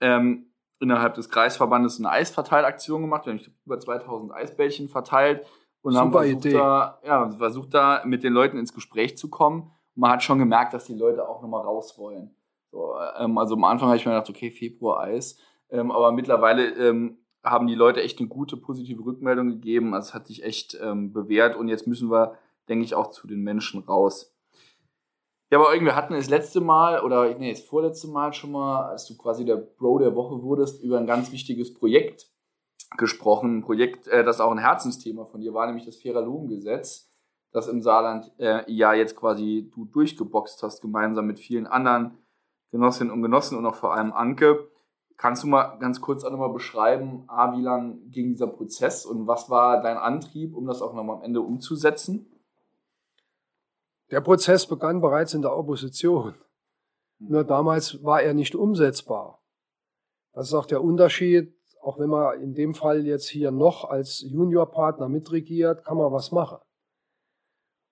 ähm, 0.00 0.52
innerhalb 0.80 1.14
des 1.14 1.28
Kreisverbandes 1.28 1.98
eine 1.98 2.10
Eisverteilaktion 2.10 3.02
gemacht. 3.02 3.26
Wir 3.26 3.34
haben 3.34 3.42
über 3.64 3.78
2000 3.78 4.32
Eisbällchen 4.32 4.88
verteilt 4.88 5.46
und 5.84 5.92
Super 5.92 6.04
haben 6.04 6.12
versucht, 6.12 6.46
Idee. 6.46 6.54
Da, 6.54 6.98
ja, 7.04 7.30
versucht 7.30 7.74
da 7.74 8.02
mit 8.06 8.24
den 8.24 8.32
Leuten 8.32 8.56
ins 8.56 8.72
Gespräch 8.72 9.18
zu 9.18 9.28
kommen. 9.28 9.70
Und 9.94 10.00
man 10.00 10.12
hat 10.12 10.22
schon 10.22 10.38
gemerkt, 10.38 10.72
dass 10.72 10.86
die 10.86 10.94
Leute 10.94 11.28
auch 11.28 11.42
nochmal 11.42 11.62
raus 11.62 11.98
wollen. 11.98 12.34
So, 12.70 12.94
ähm, 13.18 13.36
also 13.36 13.54
am 13.54 13.64
Anfang 13.64 13.88
habe 13.88 13.98
ich 13.98 14.06
mir 14.06 14.12
gedacht, 14.12 14.30
okay, 14.30 14.50
Februar 14.50 15.00
Eis. 15.00 15.38
Ähm, 15.68 15.92
aber 15.92 16.10
mittlerweile 16.12 16.70
ähm, 16.70 17.18
haben 17.44 17.66
die 17.66 17.74
Leute 17.74 18.00
echt 18.02 18.18
eine 18.18 18.28
gute, 18.28 18.56
positive 18.56 19.04
Rückmeldung 19.04 19.50
gegeben. 19.50 19.92
Also 19.92 20.08
es 20.08 20.14
hat 20.14 20.26
sich 20.26 20.42
echt 20.42 20.78
ähm, 20.82 21.12
bewährt 21.12 21.54
und 21.54 21.68
jetzt 21.68 21.86
müssen 21.86 22.10
wir, 22.10 22.38
denke 22.66 22.86
ich, 22.86 22.94
auch 22.94 23.10
zu 23.10 23.26
den 23.26 23.42
Menschen 23.42 23.82
raus. 23.82 24.34
Ja, 25.50 25.58
aber 25.58 25.74
irgendwie 25.74 25.92
hatten 25.92 26.14
wir 26.14 26.18
das 26.18 26.30
letzte 26.30 26.62
Mal 26.62 27.02
oder 27.02 27.38
nee, 27.38 27.50
das 27.50 27.60
vorletzte 27.60 28.08
Mal 28.08 28.32
schon 28.32 28.52
mal, 28.52 28.86
als 28.86 29.06
du 29.06 29.18
quasi 29.18 29.44
der 29.44 29.56
Bro 29.56 29.98
der 29.98 30.16
Woche 30.16 30.42
wurdest, 30.42 30.82
über 30.82 30.96
ein 30.96 31.06
ganz 31.06 31.30
wichtiges 31.30 31.74
Projekt 31.74 32.33
gesprochen. 32.96 33.58
Ein 33.58 33.62
Projekt, 33.62 34.08
äh, 34.08 34.24
das 34.24 34.40
auch 34.40 34.50
ein 34.50 34.58
Herzensthema 34.58 35.24
von 35.24 35.40
dir 35.40 35.54
war, 35.54 35.66
nämlich 35.66 35.84
das 35.84 35.96
Fairer 35.96 36.22
Lohngesetz, 36.22 37.10
das 37.52 37.68
im 37.68 37.82
Saarland 37.82 38.32
äh, 38.38 38.70
ja 38.70 38.94
jetzt 38.94 39.16
quasi 39.16 39.70
du 39.74 39.84
durchgeboxt 39.86 40.62
hast, 40.62 40.80
gemeinsam 40.80 41.26
mit 41.26 41.38
vielen 41.38 41.66
anderen 41.66 42.18
Genossinnen 42.70 43.12
und 43.12 43.22
Genossen 43.22 43.56
und 43.56 43.66
auch 43.66 43.76
vor 43.76 43.94
allem 43.94 44.12
Anke. 44.12 44.68
Kannst 45.16 45.44
du 45.44 45.46
mal 45.46 45.78
ganz 45.78 46.00
kurz 46.00 46.24
auch 46.24 46.30
nochmal 46.30 46.52
beschreiben, 46.52 47.24
A, 47.28 47.56
wie 47.56 47.62
lang 47.62 48.10
ging 48.10 48.30
dieser 48.30 48.48
Prozess 48.48 49.06
und 49.06 49.28
was 49.28 49.48
war 49.48 49.80
dein 49.80 49.96
Antrieb, 49.96 50.56
um 50.56 50.66
das 50.66 50.82
auch 50.82 50.92
nochmal 50.92 51.16
am 51.16 51.22
Ende 51.22 51.40
umzusetzen? 51.40 52.26
Der 54.10 54.20
Prozess 54.20 54.66
begann 54.66 55.00
bereits 55.00 55.34
in 55.34 55.42
der 55.42 55.56
Opposition. 55.56 56.34
Nur 57.18 57.44
damals 57.44 58.02
war 58.02 58.22
er 58.22 58.34
nicht 58.34 58.54
umsetzbar. 58.54 59.40
Das 60.32 60.48
ist 60.48 60.54
auch 60.54 60.66
der 60.66 60.82
Unterschied. 60.82 61.56
Auch 61.84 61.98
wenn 61.98 62.08
man 62.08 62.40
in 62.40 62.54
dem 62.54 62.72
Fall 62.72 63.04
jetzt 63.04 63.28
hier 63.28 63.50
noch 63.50 63.84
als 63.84 64.20
Juniorpartner 64.20 65.10
mitregiert, 65.10 65.84
kann 65.84 65.98
man 65.98 66.12
was 66.12 66.32
machen. 66.32 66.56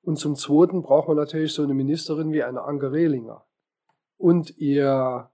Und 0.02 0.16
zum 0.16 0.35
Zweiten 0.35 0.81
braucht 0.81 1.09
man 1.09 1.18
natürlich 1.18 1.52
so 1.52 1.62
eine 1.62 1.74
Ministerin 1.74 2.33
wie 2.33 2.42
eine 2.42 2.62
Anke 2.62 2.90
Rehlinger 2.90 3.44
und 4.16 4.57
ihr, 4.57 5.31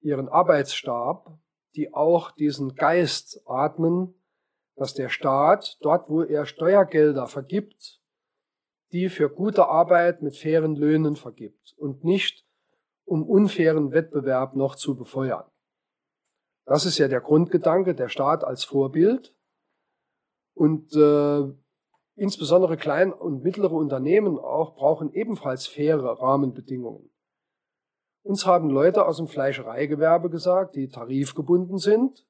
ihren 0.00 0.28
Arbeitsstab, 0.28 1.40
die 1.74 1.92
auch 1.92 2.30
diesen 2.30 2.76
Geist 2.76 3.42
atmen, 3.46 4.14
dass 4.76 4.94
der 4.94 5.08
Staat 5.08 5.76
dort, 5.80 6.08
wo 6.08 6.22
er 6.22 6.46
Steuergelder 6.46 7.26
vergibt, 7.26 8.00
die 8.92 9.08
für 9.08 9.28
gute 9.28 9.66
Arbeit 9.66 10.22
mit 10.22 10.36
fairen 10.36 10.76
Löhnen 10.76 11.16
vergibt 11.16 11.74
und 11.76 12.04
nicht 12.04 12.46
um 13.04 13.28
unfairen 13.28 13.90
Wettbewerb 13.90 14.54
noch 14.54 14.76
zu 14.76 14.96
befeuern. 14.96 15.50
Das 16.68 16.84
ist 16.84 16.98
ja 16.98 17.08
der 17.08 17.22
Grundgedanke, 17.22 17.94
der 17.94 18.10
Staat 18.10 18.44
als 18.44 18.62
Vorbild. 18.62 19.34
Und 20.54 20.94
äh, 20.94 21.50
insbesondere 22.14 22.76
klein- 22.76 23.12
und 23.12 23.42
mittlere 23.42 23.72
Unternehmen 23.72 24.38
auch 24.38 24.74
brauchen 24.74 25.10
ebenfalls 25.14 25.66
faire 25.66 26.20
Rahmenbedingungen. 26.20 27.10
Uns 28.22 28.44
haben 28.44 28.68
Leute 28.68 29.06
aus 29.06 29.16
dem 29.16 29.28
Fleischereigewerbe 29.28 30.28
gesagt, 30.28 30.76
die 30.76 30.90
tarifgebunden 30.90 31.78
sind. 31.78 32.26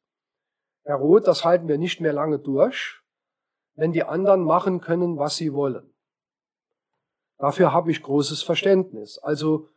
Herr 0.84 0.96
Roth, 0.96 1.26
das 1.26 1.44
halten 1.44 1.66
wir 1.66 1.78
nicht 1.78 2.00
mehr 2.00 2.12
lange 2.12 2.38
durch, 2.38 3.02
wenn 3.74 3.90
die 3.90 4.04
anderen 4.04 4.44
machen 4.44 4.80
können, 4.80 5.18
was 5.18 5.36
sie 5.36 5.52
wollen. 5.52 5.92
Dafür 7.38 7.72
habe 7.72 7.90
ich 7.90 8.04
großes 8.04 8.44
Verständnis. 8.44 9.18
Also 9.18 9.68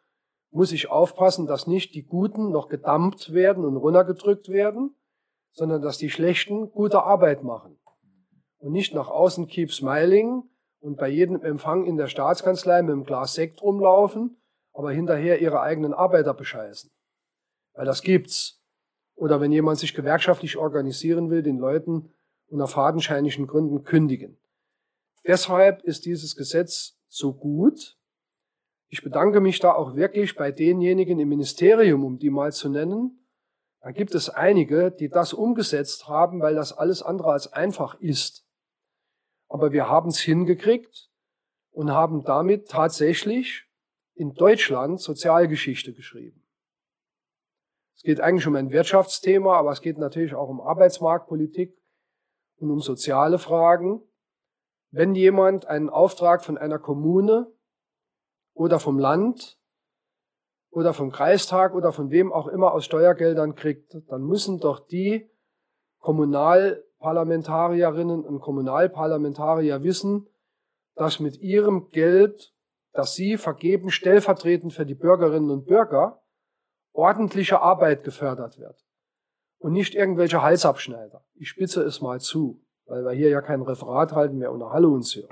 muss 0.51 0.71
ich 0.71 0.89
aufpassen, 0.89 1.47
dass 1.47 1.67
nicht 1.67 1.95
die 1.95 2.03
Guten 2.03 2.51
noch 2.51 2.69
gedammt 2.69 3.33
werden 3.33 3.65
und 3.65 3.77
runtergedrückt 3.77 4.49
werden, 4.49 4.95
sondern 5.53 5.81
dass 5.81 5.97
die 5.97 6.09
Schlechten 6.09 6.71
gute 6.71 7.03
Arbeit 7.03 7.43
machen. 7.43 7.79
Und 8.57 8.73
nicht 8.73 8.93
nach 8.93 9.09
außen 9.09 9.47
keep 9.47 9.71
smiling 9.71 10.43
und 10.79 10.97
bei 10.97 11.09
jedem 11.09 11.41
Empfang 11.41 11.85
in 11.85 11.97
der 11.97 12.07
Staatskanzlei 12.07 12.81
mit 12.81 12.91
einem 12.91 13.03
Glas 13.05 13.33
Sekt 13.33 13.61
rumlaufen, 13.61 14.37
aber 14.73 14.91
hinterher 14.91 15.41
ihre 15.41 15.61
eigenen 15.61 15.93
Arbeiter 15.93 16.33
bescheißen. 16.33 16.91
Weil 17.73 17.85
das 17.85 18.01
gibt's. 18.01 18.61
Oder 19.15 19.39
wenn 19.39 19.51
jemand 19.51 19.79
sich 19.79 19.93
gewerkschaftlich 19.93 20.57
organisieren 20.57 21.29
will, 21.29 21.43
den 21.43 21.57
Leuten 21.57 22.13
unter 22.47 22.67
fadenscheinlichen 22.67 23.47
Gründen 23.47 23.83
kündigen. 23.83 24.37
Deshalb 25.25 25.83
ist 25.83 26.05
dieses 26.05 26.35
Gesetz 26.35 26.97
so 27.07 27.33
gut. 27.33 27.97
Ich 28.93 29.03
bedanke 29.03 29.39
mich 29.39 29.59
da 29.59 29.71
auch 29.71 29.95
wirklich 29.95 30.35
bei 30.35 30.51
denjenigen 30.51 31.17
im 31.17 31.29
Ministerium, 31.29 32.03
um 32.03 32.19
die 32.19 32.29
mal 32.29 32.51
zu 32.51 32.67
nennen. 32.67 33.25
Da 33.79 33.91
gibt 33.91 34.13
es 34.13 34.29
einige, 34.29 34.91
die 34.91 35.07
das 35.07 35.31
umgesetzt 35.31 36.09
haben, 36.09 36.41
weil 36.41 36.55
das 36.55 36.73
alles 36.73 37.01
andere 37.01 37.31
als 37.31 37.51
einfach 37.53 37.97
ist. 38.01 38.45
Aber 39.47 39.71
wir 39.71 39.87
haben 39.87 40.09
es 40.09 40.19
hingekriegt 40.19 41.09
und 41.71 41.91
haben 41.91 42.25
damit 42.25 42.67
tatsächlich 42.67 43.65
in 44.13 44.33
Deutschland 44.33 44.99
Sozialgeschichte 44.99 45.93
geschrieben. 45.93 46.45
Es 47.95 48.03
geht 48.03 48.19
eigentlich 48.19 48.45
um 48.45 48.55
ein 48.57 48.71
Wirtschaftsthema, 48.71 49.57
aber 49.57 49.71
es 49.71 49.81
geht 49.81 49.99
natürlich 49.99 50.35
auch 50.35 50.49
um 50.49 50.59
Arbeitsmarktpolitik 50.59 51.81
und 52.57 52.69
um 52.69 52.81
soziale 52.81 53.39
Fragen. 53.39 54.01
Wenn 54.89 55.15
jemand 55.15 55.65
einen 55.65 55.89
Auftrag 55.89 56.43
von 56.43 56.57
einer 56.57 56.77
Kommune 56.77 57.53
oder 58.61 58.79
vom 58.79 58.97
Land 58.99 59.57
oder 60.69 60.93
vom 60.93 61.11
Kreistag 61.11 61.73
oder 61.73 61.91
von 61.91 62.11
wem 62.11 62.31
auch 62.31 62.47
immer 62.47 62.73
aus 62.73 62.85
Steuergeldern 62.85 63.55
kriegt, 63.55 63.97
dann 64.07 64.21
müssen 64.21 64.59
doch 64.59 64.79
die 64.79 65.27
Kommunalparlamentarierinnen 65.99 68.23
und 68.23 68.39
Kommunalparlamentarier 68.39 69.81
wissen, 69.81 70.29
dass 70.95 71.19
mit 71.19 71.41
ihrem 71.41 71.89
Geld, 71.89 72.53
das 72.93 73.15
sie 73.15 73.37
vergeben, 73.37 73.89
stellvertretend 73.89 74.73
für 74.73 74.85
die 74.85 74.93
Bürgerinnen 74.93 75.49
und 75.49 75.65
Bürger, 75.65 76.21
ordentliche 76.93 77.61
Arbeit 77.61 78.03
gefördert 78.03 78.59
wird. 78.59 78.85
Und 79.57 79.73
nicht 79.73 79.95
irgendwelche 79.95 80.43
Halsabschneider. 80.43 81.25
Ich 81.33 81.49
spitze 81.49 81.81
es 81.81 81.99
mal 81.99 82.19
zu 82.19 82.61
weil 82.91 83.05
wir 83.05 83.11
hier 83.11 83.29
ja 83.29 83.41
kein 83.41 83.61
Referat 83.61 84.11
halten, 84.11 84.41
wer 84.41 84.51
Halle 84.69 84.89
uns 84.89 85.15
hören. 85.15 85.29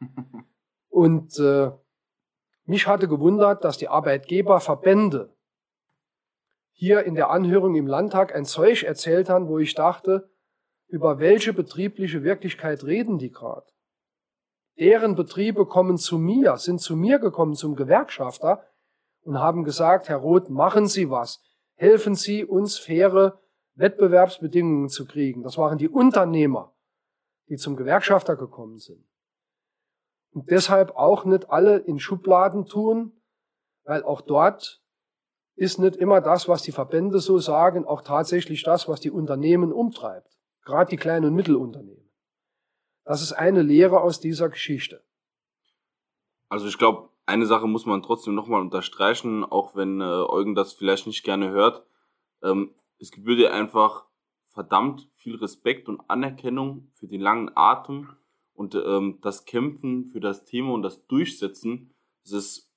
Und 0.88 1.38
äh, 1.38 1.70
mich 2.66 2.86
hatte 2.86 3.08
gewundert, 3.08 3.64
dass 3.64 3.78
die 3.78 3.88
Arbeitgeberverbände 3.88 5.34
hier 6.72 7.04
in 7.04 7.14
der 7.14 7.30
Anhörung 7.30 7.74
im 7.74 7.86
Landtag 7.86 8.34
ein 8.34 8.44
Zeug 8.44 8.82
erzählt 8.82 9.28
haben, 9.28 9.48
wo 9.48 9.58
ich 9.58 9.74
dachte, 9.74 10.30
über 10.88 11.18
welche 11.18 11.52
betriebliche 11.52 12.22
Wirklichkeit 12.22 12.84
reden 12.84 13.18
die 13.18 13.30
gerade? 13.30 13.66
Deren 14.78 15.14
Betriebe 15.14 15.64
kommen 15.66 15.96
zu 15.96 16.18
mir, 16.18 16.58
sind 16.58 16.80
zu 16.80 16.96
mir 16.96 17.18
gekommen, 17.18 17.54
zum 17.54 17.76
Gewerkschafter 17.76 18.62
und 19.22 19.40
haben 19.40 19.64
gesagt, 19.64 20.08
Herr 20.08 20.18
Roth, 20.18 20.50
machen 20.50 20.86
Sie 20.86 21.10
was. 21.10 21.42
Helfen 21.74 22.14
Sie 22.14 22.44
uns 22.44 22.78
faire 22.78 23.40
Wettbewerbsbedingungen 23.74 24.90
zu 24.90 25.06
kriegen. 25.06 25.42
Das 25.42 25.56
waren 25.56 25.78
die 25.78 25.88
Unternehmer 25.88 26.76
die 27.48 27.56
zum 27.56 27.76
Gewerkschafter 27.76 28.36
gekommen 28.36 28.78
sind. 28.78 29.04
Und 30.36 30.50
deshalb 30.50 30.90
auch 30.96 31.24
nicht 31.24 31.48
alle 31.48 31.78
in 31.78 31.98
Schubladen 31.98 32.66
tun, 32.66 33.18
weil 33.84 34.02
auch 34.02 34.20
dort 34.20 34.82
ist 35.54 35.78
nicht 35.78 35.96
immer 35.96 36.20
das, 36.20 36.46
was 36.46 36.60
die 36.60 36.72
Verbände 36.72 37.20
so 37.20 37.38
sagen, 37.38 37.86
auch 37.86 38.02
tatsächlich 38.02 38.62
das, 38.62 38.86
was 38.86 39.00
die 39.00 39.10
Unternehmen 39.10 39.72
umtreibt. 39.72 40.36
Gerade 40.62 40.90
die 40.90 40.98
kleinen 40.98 41.24
und 41.24 41.34
Mittelunternehmen. 41.34 42.12
Das 43.04 43.22
ist 43.22 43.32
eine 43.32 43.62
Lehre 43.62 44.02
aus 44.02 44.20
dieser 44.20 44.50
Geschichte. 44.50 45.02
Also 46.50 46.66
ich 46.66 46.76
glaube, 46.76 47.08
eine 47.24 47.46
Sache 47.46 47.66
muss 47.66 47.86
man 47.86 48.02
trotzdem 48.02 48.34
nochmal 48.34 48.60
unterstreichen, 48.60 49.42
auch 49.42 49.74
wenn 49.74 50.02
äh, 50.02 50.04
Eugen 50.04 50.54
das 50.54 50.74
vielleicht 50.74 51.06
nicht 51.06 51.24
gerne 51.24 51.48
hört. 51.48 51.82
Ähm, 52.42 52.74
es 52.98 53.10
gebührt 53.10 53.38
dir 53.38 53.54
einfach 53.54 54.04
verdammt 54.48 55.08
viel 55.14 55.36
Respekt 55.36 55.88
und 55.88 56.02
Anerkennung 56.10 56.92
für 56.92 57.08
den 57.08 57.22
langen 57.22 57.50
Atem 57.54 58.18
und 58.56 58.74
ähm, 58.74 59.18
das 59.22 59.44
Kämpfen 59.44 60.06
für 60.06 60.20
das 60.20 60.44
Thema 60.44 60.72
und 60.72 60.82
das 60.82 61.06
Durchsetzen. 61.06 61.94
Es 62.24 62.32
ist 62.32 62.72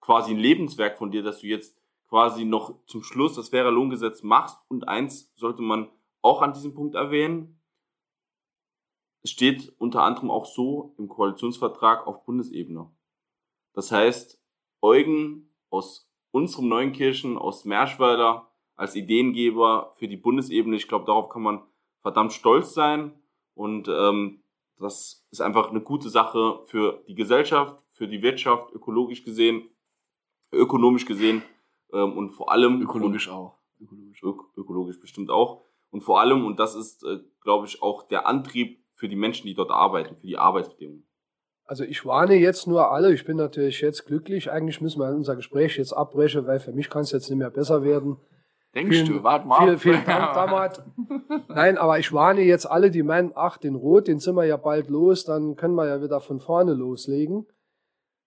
quasi 0.00 0.32
ein 0.32 0.38
Lebenswerk 0.38 0.98
von 0.98 1.10
dir, 1.10 1.22
dass 1.22 1.40
du 1.40 1.46
jetzt 1.46 1.80
quasi 2.08 2.44
noch 2.44 2.84
zum 2.86 3.02
Schluss 3.02 3.36
das 3.36 3.50
faire 3.50 3.70
Lohngesetz 3.70 4.22
machst. 4.22 4.58
Und 4.68 4.88
eins 4.88 5.32
sollte 5.36 5.62
man 5.62 5.88
auch 6.22 6.42
an 6.42 6.52
diesem 6.52 6.74
Punkt 6.74 6.96
erwähnen. 6.96 7.60
Es 9.22 9.30
steht 9.30 9.72
unter 9.78 10.02
anderem 10.02 10.30
auch 10.30 10.46
so 10.46 10.94
im 10.98 11.08
Koalitionsvertrag 11.08 12.06
auf 12.06 12.24
Bundesebene. 12.24 12.90
Das 13.74 13.92
heißt, 13.92 14.42
Eugen 14.80 15.54
aus 15.68 16.10
unserem 16.32 16.68
Neunkirchen, 16.68 17.36
aus 17.38 17.64
Merschweiler, 17.64 18.50
als 18.76 18.96
Ideengeber 18.96 19.92
für 19.98 20.08
die 20.08 20.16
Bundesebene. 20.16 20.76
Ich 20.76 20.88
glaube, 20.88 21.04
darauf 21.04 21.28
kann 21.28 21.42
man 21.42 21.62
verdammt 22.00 22.32
stolz 22.32 22.72
sein. 22.72 23.12
Und 23.54 23.88
ähm, 23.88 24.39
das 24.80 25.26
ist 25.30 25.40
einfach 25.40 25.70
eine 25.70 25.80
gute 25.80 26.08
Sache 26.08 26.60
für 26.66 27.02
die 27.06 27.14
Gesellschaft, 27.14 27.76
für 27.92 28.08
die 28.08 28.22
Wirtschaft, 28.22 28.72
ökologisch 28.72 29.24
gesehen. 29.24 29.68
ökonomisch 30.52 31.06
gesehen 31.06 31.42
ähm, 31.92 32.16
und 32.16 32.30
vor 32.30 32.50
allem 32.50 32.82
Ökologisch 32.82 33.28
und, 33.28 33.34
auch. 33.34 33.58
Ökologisch. 33.80 34.22
Ök 34.22 34.40
ökologisch 34.56 35.00
bestimmt 35.00 35.30
auch 35.30 35.64
und 35.90 36.02
vor 36.02 36.20
allem 36.20 36.44
und 36.44 36.58
das 36.58 36.74
ist, 36.74 37.04
äh, 37.04 37.18
glaube 37.40 37.66
ich, 37.66 37.82
auch 37.82 38.02
der 38.08 38.26
Antrieb 38.26 38.84
für 38.94 39.08
die 39.08 39.16
Menschen, 39.16 39.46
die 39.46 39.54
dort 39.54 39.70
arbeiten, 39.70 40.16
für 40.16 40.26
die 40.26 40.36
Arbeitsbedingungen. 40.36 41.06
Also 41.64 41.84
ich 41.84 42.04
warne 42.04 42.34
jetzt 42.34 42.66
nur 42.66 42.90
alle, 42.90 43.12
ich 43.12 43.24
bin 43.24 43.36
natürlich 43.36 43.80
jetzt 43.80 44.04
glücklich, 44.06 44.50
eigentlich 44.50 44.80
müssen 44.80 45.00
wir 45.00 45.08
unser 45.14 45.36
Gespräch 45.36 45.76
jetzt 45.76 45.92
abbrechen, 45.92 46.46
weil 46.46 46.58
für 46.58 46.72
mich 46.72 46.90
kann 46.90 47.02
es 47.02 47.12
jetzt 47.12 47.30
nicht 47.30 47.38
mehr 47.38 47.50
besser 47.50 47.84
werden. 47.84 48.16
Denkst 48.74 48.96
Vielen- 48.98 49.08
du? 49.18 49.22
Warte 49.24 49.46
mal. 49.48 49.60
Vielen, 49.64 49.78
vielen 49.78 50.04
Dank, 50.04 50.32
Damat. 50.34 50.84
Nein, 51.48 51.76
aber 51.76 51.98
ich 51.98 52.12
warne 52.12 52.42
jetzt 52.42 52.66
alle, 52.66 52.90
die 52.90 53.02
meinen, 53.02 53.32
ach, 53.34 53.56
den 53.58 53.74
Rot, 53.74 54.06
den 54.06 54.20
sind 54.20 54.36
wir 54.36 54.44
ja 54.44 54.56
bald 54.56 54.88
los, 54.88 55.24
dann 55.24 55.56
können 55.56 55.74
wir 55.74 55.86
ja 55.88 56.02
wieder 56.02 56.20
von 56.20 56.38
vorne 56.40 56.72
loslegen. 56.74 57.46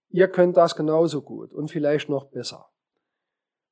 Ihr 0.10 0.28
könnt 0.28 0.58
das 0.58 0.76
genauso 0.76 1.22
gut 1.22 1.54
und 1.54 1.72
vielleicht 1.72 2.10
noch 2.10 2.26
besser. 2.26 2.66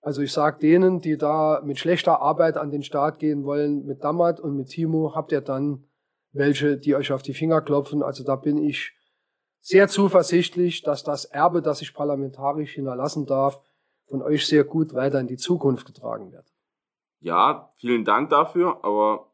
Also 0.01 0.21
ich 0.21 0.31
sage 0.31 0.57
denen, 0.59 1.01
die 1.01 1.17
da 1.17 1.61
mit 1.63 1.77
schlechter 1.77 2.21
Arbeit 2.21 2.57
an 2.57 2.71
den 2.71 2.81
Start 2.81 3.19
gehen 3.19 3.43
wollen, 3.43 3.85
mit 3.85 4.03
Damat 4.03 4.39
und 4.39 4.55
mit 4.55 4.69
Timo, 4.69 5.13
habt 5.13 5.31
ihr 5.31 5.41
dann 5.41 5.83
welche, 6.31 6.77
die 6.77 6.95
euch 6.95 7.11
auf 7.11 7.21
die 7.21 7.33
Finger 7.33 7.61
klopfen. 7.61 8.01
Also 8.01 8.23
da 8.23 8.35
bin 8.37 8.57
ich 8.57 8.93
sehr 9.59 9.89
zuversichtlich, 9.89 10.81
dass 10.81 11.03
das 11.03 11.25
Erbe, 11.25 11.61
das 11.61 11.81
ich 11.83 11.93
parlamentarisch 11.93 12.73
hinterlassen 12.73 13.27
darf, 13.27 13.59
von 14.07 14.23
euch 14.23 14.47
sehr 14.47 14.63
gut 14.63 14.93
weiter 14.95 15.19
in 15.19 15.27
die 15.27 15.37
Zukunft 15.37 15.85
getragen 15.85 16.31
wird. 16.31 16.50
Ja, 17.21 17.71
vielen 17.75 18.03
Dank 18.03 18.29
dafür, 18.29 18.79
aber 18.83 19.27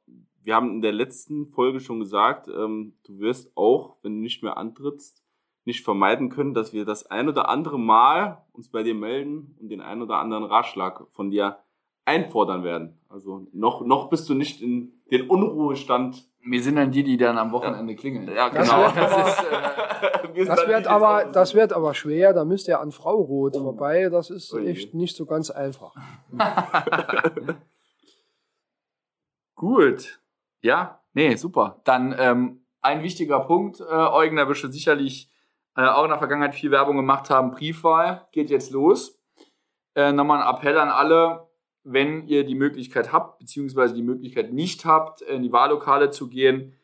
wir 0.44 0.56
haben 0.56 0.72
in 0.72 0.82
der 0.82 0.92
letzten 0.94 1.48
Folge 1.48 1.80
schon 1.80 2.00
gesagt, 2.00 2.48
ähm, 2.48 2.94
du 3.06 3.20
wirst 3.20 3.52
auch, 3.56 3.96
wenn 4.02 4.16
du 4.16 4.22
nicht 4.22 4.44
mehr 4.44 4.58
antrittst, 4.58 5.24
nicht 5.66 5.84
vermeiden 5.84 6.30
können, 6.30 6.54
dass 6.54 6.72
wir 6.74 6.86
das 6.86 7.06
ein 7.08 7.28
oder 7.28 7.50
andere 7.50 7.78
Mal 7.80 8.44
uns 8.54 8.70
bei 8.72 8.84
dir 8.84 8.96
melden 8.96 9.56
und 9.60 9.70
den 9.70 9.82
ein 9.82 10.02
oder 10.02 10.18
anderen 10.20 10.46
Ratschlag 10.46 11.06
von 11.12 11.30
dir 11.32 11.58
einfordern 12.06 12.64
werden. 12.64 12.98
Also 13.10 13.48
noch, 13.52 13.82
noch 13.86 14.10
bist 14.10 14.30
du 14.30 14.34
nicht 14.34 14.62
in 14.62 14.94
den 15.12 15.30
Unruhestand. 15.30 16.26
Wir 16.42 16.62
sind 16.64 16.78
dann 16.78 16.92
die, 16.92 17.04
die 17.04 17.18
dann 17.18 17.38
am 17.38 17.52
Wochenende 17.52 17.96
klingeln. 17.96 18.30
Ja, 18.34 18.50
Das 18.50 18.70
genau. 18.70 18.84
wird 18.84 18.98
aber- 18.98 19.28
ist, 19.28 19.40
äh, 19.44 20.46
Das 20.46 20.60
dann 20.60 20.68
wird 20.70 20.88
aber, 20.88 21.26
das 21.26 21.56
wird 21.56 21.74
aber 21.74 21.94
schwer, 21.96 22.32
da 22.32 22.46
müsst 22.46 22.68
ihr 22.68 22.80
an 22.80 22.92
Frau 22.92 23.16
Roth 23.16 23.56
Oh. 23.58 23.64
vorbei. 23.64 24.08
Das 24.10 24.30
ist 24.30 24.54
Oh 24.54 24.60
echt 24.60 24.94
nicht 24.94 25.16
so 25.18 25.26
ganz 25.26 25.50
einfach. 25.50 25.94
Gut. 29.58 30.22
Ja, 30.62 31.02
nee, 31.14 31.36
super. 31.36 31.82
Dann 31.84 32.16
ähm, 32.18 32.62
ein 32.82 33.02
wichtiger 33.02 33.40
Punkt, 33.40 33.82
äh, 33.82 33.84
Eugen, 33.84 34.38
da 34.38 34.48
wirst 34.48 34.64
du 34.64 34.72
sicherlich 34.72 35.32
äh, 35.76 35.82
auch 35.82 36.04
in 36.04 36.10
der 36.10 36.20
Vergangenheit 36.20 36.54
viel 36.54 36.70
Werbung 36.70 36.96
gemacht 36.96 37.32
haben. 37.32 37.50
Briefwahl 37.50 38.28
geht 38.32 38.52
jetzt 38.52 38.70
los. 38.70 39.20
Äh, 39.96 40.12
nochmal 40.12 40.44
ein 40.44 40.56
Appell 40.56 40.78
an 40.78 40.90
alle, 40.90 41.50
wenn 41.84 42.28
ihr 42.28 42.44
die 42.44 42.54
Möglichkeit 42.54 43.12
habt, 43.12 43.40
beziehungsweise 43.40 43.96
die 43.96 44.04
Möglichkeit 44.04 44.54
nicht 44.54 44.86
habt, 44.86 45.22
in 45.22 45.42
die 45.42 45.52
Wahllokale 45.52 46.12
zu 46.12 46.30
gehen, 46.30 46.76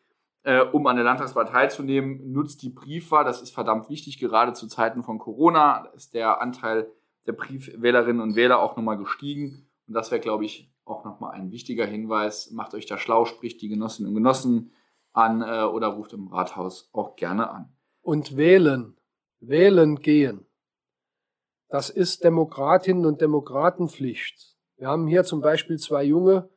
äh, 0.41 0.61
um 0.61 0.87
an 0.87 0.95
der 0.95 1.05
Landtagswahl 1.05 1.45
teilzunehmen, 1.45 2.31
nutzt 2.31 2.63
die 2.63 2.71
Briefwahl. 2.71 3.23
Das 3.23 3.43
ist 3.43 3.53
verdammt 3.53 3.87
wichtig, 3.91 4.17
gerade 4.17 4.53
zu 4.53 4.67
Zeiten 4.67 5.03
von 5.03 5.19
Corona. 5.19 5.89
Ist 5.93 6.15
der 6.15 6.41
Anteil 6.41 6.91
der 7.27 7.33
Briefwählerinnen 7.33 8.19
und 8.21 8.35
Wähler 8.35 8.57
auch 8.57 8.75
nochmal 8.77 8.97
gestiegen. 8.97 9.69
Und 9.87 9.93
das 9.93 10.09
wäre, 10.09 10.21
glaube 10.21 10.45
ich, 10.45 10.72
auch 10.85 11.05
nochmal 11.05 11.31
ein 11.33 11.51
wichtiger 11.51 11.85
Hinweis. 11.85 12.51
Macht 12.51 12.73
euch 12.73 12.85
da 12.85 12.97
schlau, 12.97 13.25
spricht 13.25 13.61
die 13.61 13.69
Genossinnen 13.69 14.09
und 14.09 14.15
Genossen 14.15 14.71
an 15.11 15.41
äh, 15.41 15.63
oder 15.63 15.87
ruft 15.87 16.13
im 16.13 16.27
Rathaus 16.27 16.89
auch 16.93 17.15
gerne 17.15 17.49
an. 17.49 17.75
Und 18.01 18.35
wählen, 18.35 18.97
wählen 19.39 19.97
gehen. 19.97 20.45
Das 21.69 21.89
ist 21.89 22.23
Demokratinnen 22.23 23.05
und 23.05 23.21
Demokratenpflicht. 23.21 24.57
Wir 24.77 24.87
haben 24.87 25.07
hier 25.07 25.23
zum 25.23 25.41
Beispiel 25.41 25.77
zwei 25.77 26.03
Junge, 26.03 26.49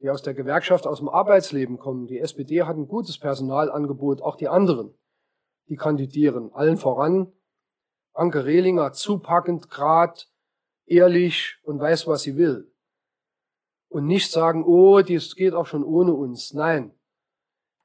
die 0.00 0.10
aus 0.10 0.22
der 0.22 0.34
Gewerkschaft, 0.34 0.86
aus 0.86 0.98
dem 0.98 1.08
Arbeitsleben 1.08 1.78
kommen. 1.78 2.06
Die 2.06 2.18
SPD 2.18 2.62
hat 2.62 2.76
ein 2.76 2.88
gutes 2.88 3.18
Personalangebot, 3.18 4.22
auch 4.22 4.36
die 4.36 4.48
anderen, 4.48 4.94
die 5.68 5.76
kandidieren. 5.76 6.52
Allen 6.52 6.76
voran 6.76 7.32
Anke 8.18 8.44
Rehlinger, 8.44 8.92
zupackend, 8.92 9.70
grad, 9.70 10.28
ehrlich 10.86 11.56
und 11.62 11.78
weiß, 11.78 12.08
was 12.08 12.22
sie 12.22 12.36
will. 12.36 12.74
Und 13.88 14.06
nicht 14.06 14.30
sagen, 14.30 14.64
oh, 14.64 15.00
das 15.00 15.34
geht 15.34 15.54
auch 15.54 15.66
schon 15.66 15.84
ohne 15.84 16.12
uns. 16.12 16.52
Nein. 16.52 16.94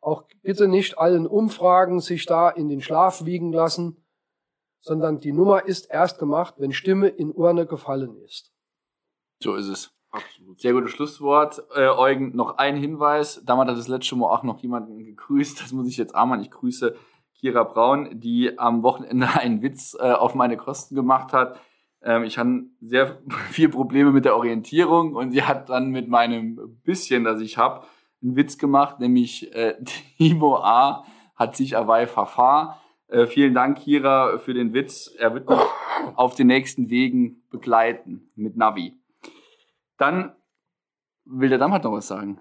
Auch 0.01 0.25
bitte 0.41 0.67
nicht 0.67 0.97
allen 0.97 1.25
Umfragen 1.25 2.01
sich 2.01 2.25
da 2.25 2.49
in 2.49 2.67
den 2.67 2.81
Schlaf 2.81 3.23
wiegen 3.23 3.53
lassen, 3.53 4.03
sondern 4.81 5.21
die 5.21 5.31
Nummer 5.31 5.65
ist 5.65 5.89
erst 5.89 6.19
gemacht, 6.19 6.55
wenn 6.57 6.73
Stimme 6.73 7.07
in 7.07 7.31
Urne 7.31 7.65
gefallen 7.65 8.17
ist. 8.17 8.51
So 9.41 9.55
ist 9.55 9.67
es. 9.67 9.93
Absolut. 10.11 10.59
Sehr 10.59 10.73
gutes 10.73 10.91
Schlusswort. 10.91 11.63
Äh, 11.73 11.87
Eugen, 11.87 12.35
noch 12.35 12.57
ein 12.57 12.75
Hinweis. 12.75 13.41
Damals 13.45 13.71
hat 13.71 13.77
das 13.77 13.87
letzte 13.87 14.15
Mal 14.15 14.27
auch 14.27 14.43
noch 14.43 14.59
jemanden 14.59 15.03
gegrüßt. 15.03 15.59
Das 15.59 15.71
muss 15.71 15.87
ich 15.87 15.97
jetzt 15.97 16.13
auch 16.13 16.25
mal. 16.25 16.39
Ich 16.41 16.51
grüße 16.51 16.95
Kira 17.33 17.63
Braun, 17.63 18.19
die 18.19 18.59
am 18.59 18.83
Wochenende 18.83 19.27
einen 19.39 19.61
Witz 19.61 19.97
äh, 19.99 20.11
auf 20.11 20.35
meine 20.35 20.55
Kosten 20.55 20.95
gemacht 20.95 21.33
hat. 21.33 21.59
Ähm, 22.03 22.23
ich 22.23 22.37
hatte 22.37 22.65
sehr 22.81 23.19
viel 23.51 23.69
Probleme 23.69 24.11
mit 24.11 24.25
der 24.25 24.35
Orientierung 24.35 25.15
und 25.15 25.31
sie 25.31 25.43
hat 25.43 25.69
dann 25.69 25.89
mit 25.89 26.07
meinem 26.07 26.79
bisschen, 26.83 27.23
das 27.23 27.41
ich 27.41 27.57
habe, 27.57 27.85
einen 28.21 28.35
Witz 28.35 28.57
gemacht, 28.57 28.99
nämlich 28.99 29.53
äh, 29.55 29.75
Timo 30.17 30.57
A. 30.57 31.05
hat 31.35 31.55
sich 31.55 31.77
Awei 31.77 32.07
Fafa. 32.07 32.79
Äh, 33.07 33.27
vielen 33.27 33.53
Dank, 33.53 33.79
Kira, 33.79 34.37
für 34.39 34.53
den 34.53 34.73
Witz. 34.73 35.13
Er 35.17 35.33
wird 35.33 35.49
mich 35.49 35.59
auf 36.15 36.35
den 36.35 36.47
nächsten 36.47 36.89
Wegen 36.89 37.43
begleiten 37.49 38.31
mit 38.35 38.57
Navi. 38.57 38.97
Dann 39.97 40.35
will 41.25 41.49
der 41.49 41.57
Dammert 41.57 41.83
noch 41.83 41.91
was 41.91 42.07
sagen. 42.07 42.39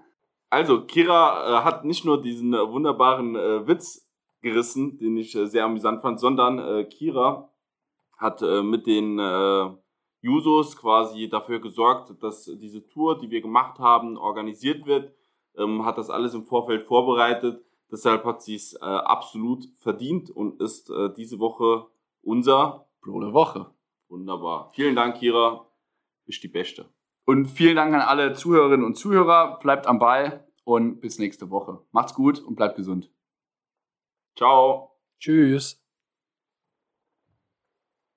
Also, 0.49 0.85
Kira 0.85 1.61
äh, 1.61 1.63
hat 1.63 1.85
nicht 1.85 2.05
nur 2.05 2.21
diesen 2.21 2.53
äh, 2.53 2.69
wunderbaren 2.69 3.35
äh, 3.35 3.67
Witz 3.67 4.07
gerissen, 4.41 4.97
den 4.97 5.17
ich 5.17 5.35
äh, 5.35 5.47
sehr 5.47 5.65
amüsant 5.65 6.01
fand, 6.01 6.19
sondern 6.19 6.87
Kira 6.89 7.52
hat 8.17 8.41
äh, 8.41 8.61
mit 8.61 8.87
den 8.87 9.19
äh, 9.19 9.69
Jusos 10.21 10.77
quasi 10.77 11.29
dafür 11.29 11.59
gesorgt, 11.59 12.23
dass 12.23 12.45
diese 12.45 12.87
Tour, 12.87 13.19
die 13.19 13.29
wir 13.29 13.41
gemacht 13.41 13.79
haben, 13.79 14.17
organisiert 14.17 14.85
wird, 14.85 15.13
ähm, 15.57 15.85
hat 15.85 15.97
das 15.97 16.09
alles 16.09 16.33
im 16.33 16.45
Vorfeld 16.45 16.85
vorbereitet. 16.85 17.63
Deshalb 17.91 18.23
hat 18.25 18.41
sie 18.41 18.55
es 18.55 18.73
äh, 18.73 18.79
absolut 18.79 19.67
verdient 19.79 20.29
und 20.31 20.61
ist 20.61 20.89
äh, 20.89 21.13
diese 21.15 21.39
Woche 21.39 21.87
unser 22.21 22.87
Blöde 23.01 23.33
Woche. 23.33 23.69
wunderbar. 24.07 24.71
Vielen 24.73 24.95
Dank, 24.95 25.17
Kira. 25.17 25.67
Bist 26.25 26.41
die 26.41 26.47
Beste. 26.47 26.89
Und 27.25 27.47
vielen 27.47 27.75
Dank 27.75 27.93
an 27.93 28.01
alle 28.01 28.33
Zuhörerinnen 28.33 28.85
und 28.85 28.95
Zuhörer. 28.95 29.59
Bleibt 29.59 29.87
am 29.87 29.99
Ball 29.99 30.47
und 30.63 31.01
bis 31.01 31.19
nächste 31.19 31.49
Woche. 31.49 31.81
Macht's 31.91 32.13
gut 32.13 32.39
und 32.39 32.55
bleibt 32.55 32.77
gesund. 32.77 33.11
Ciao. 34.37 34.91
Tschüss. 35.19 35.82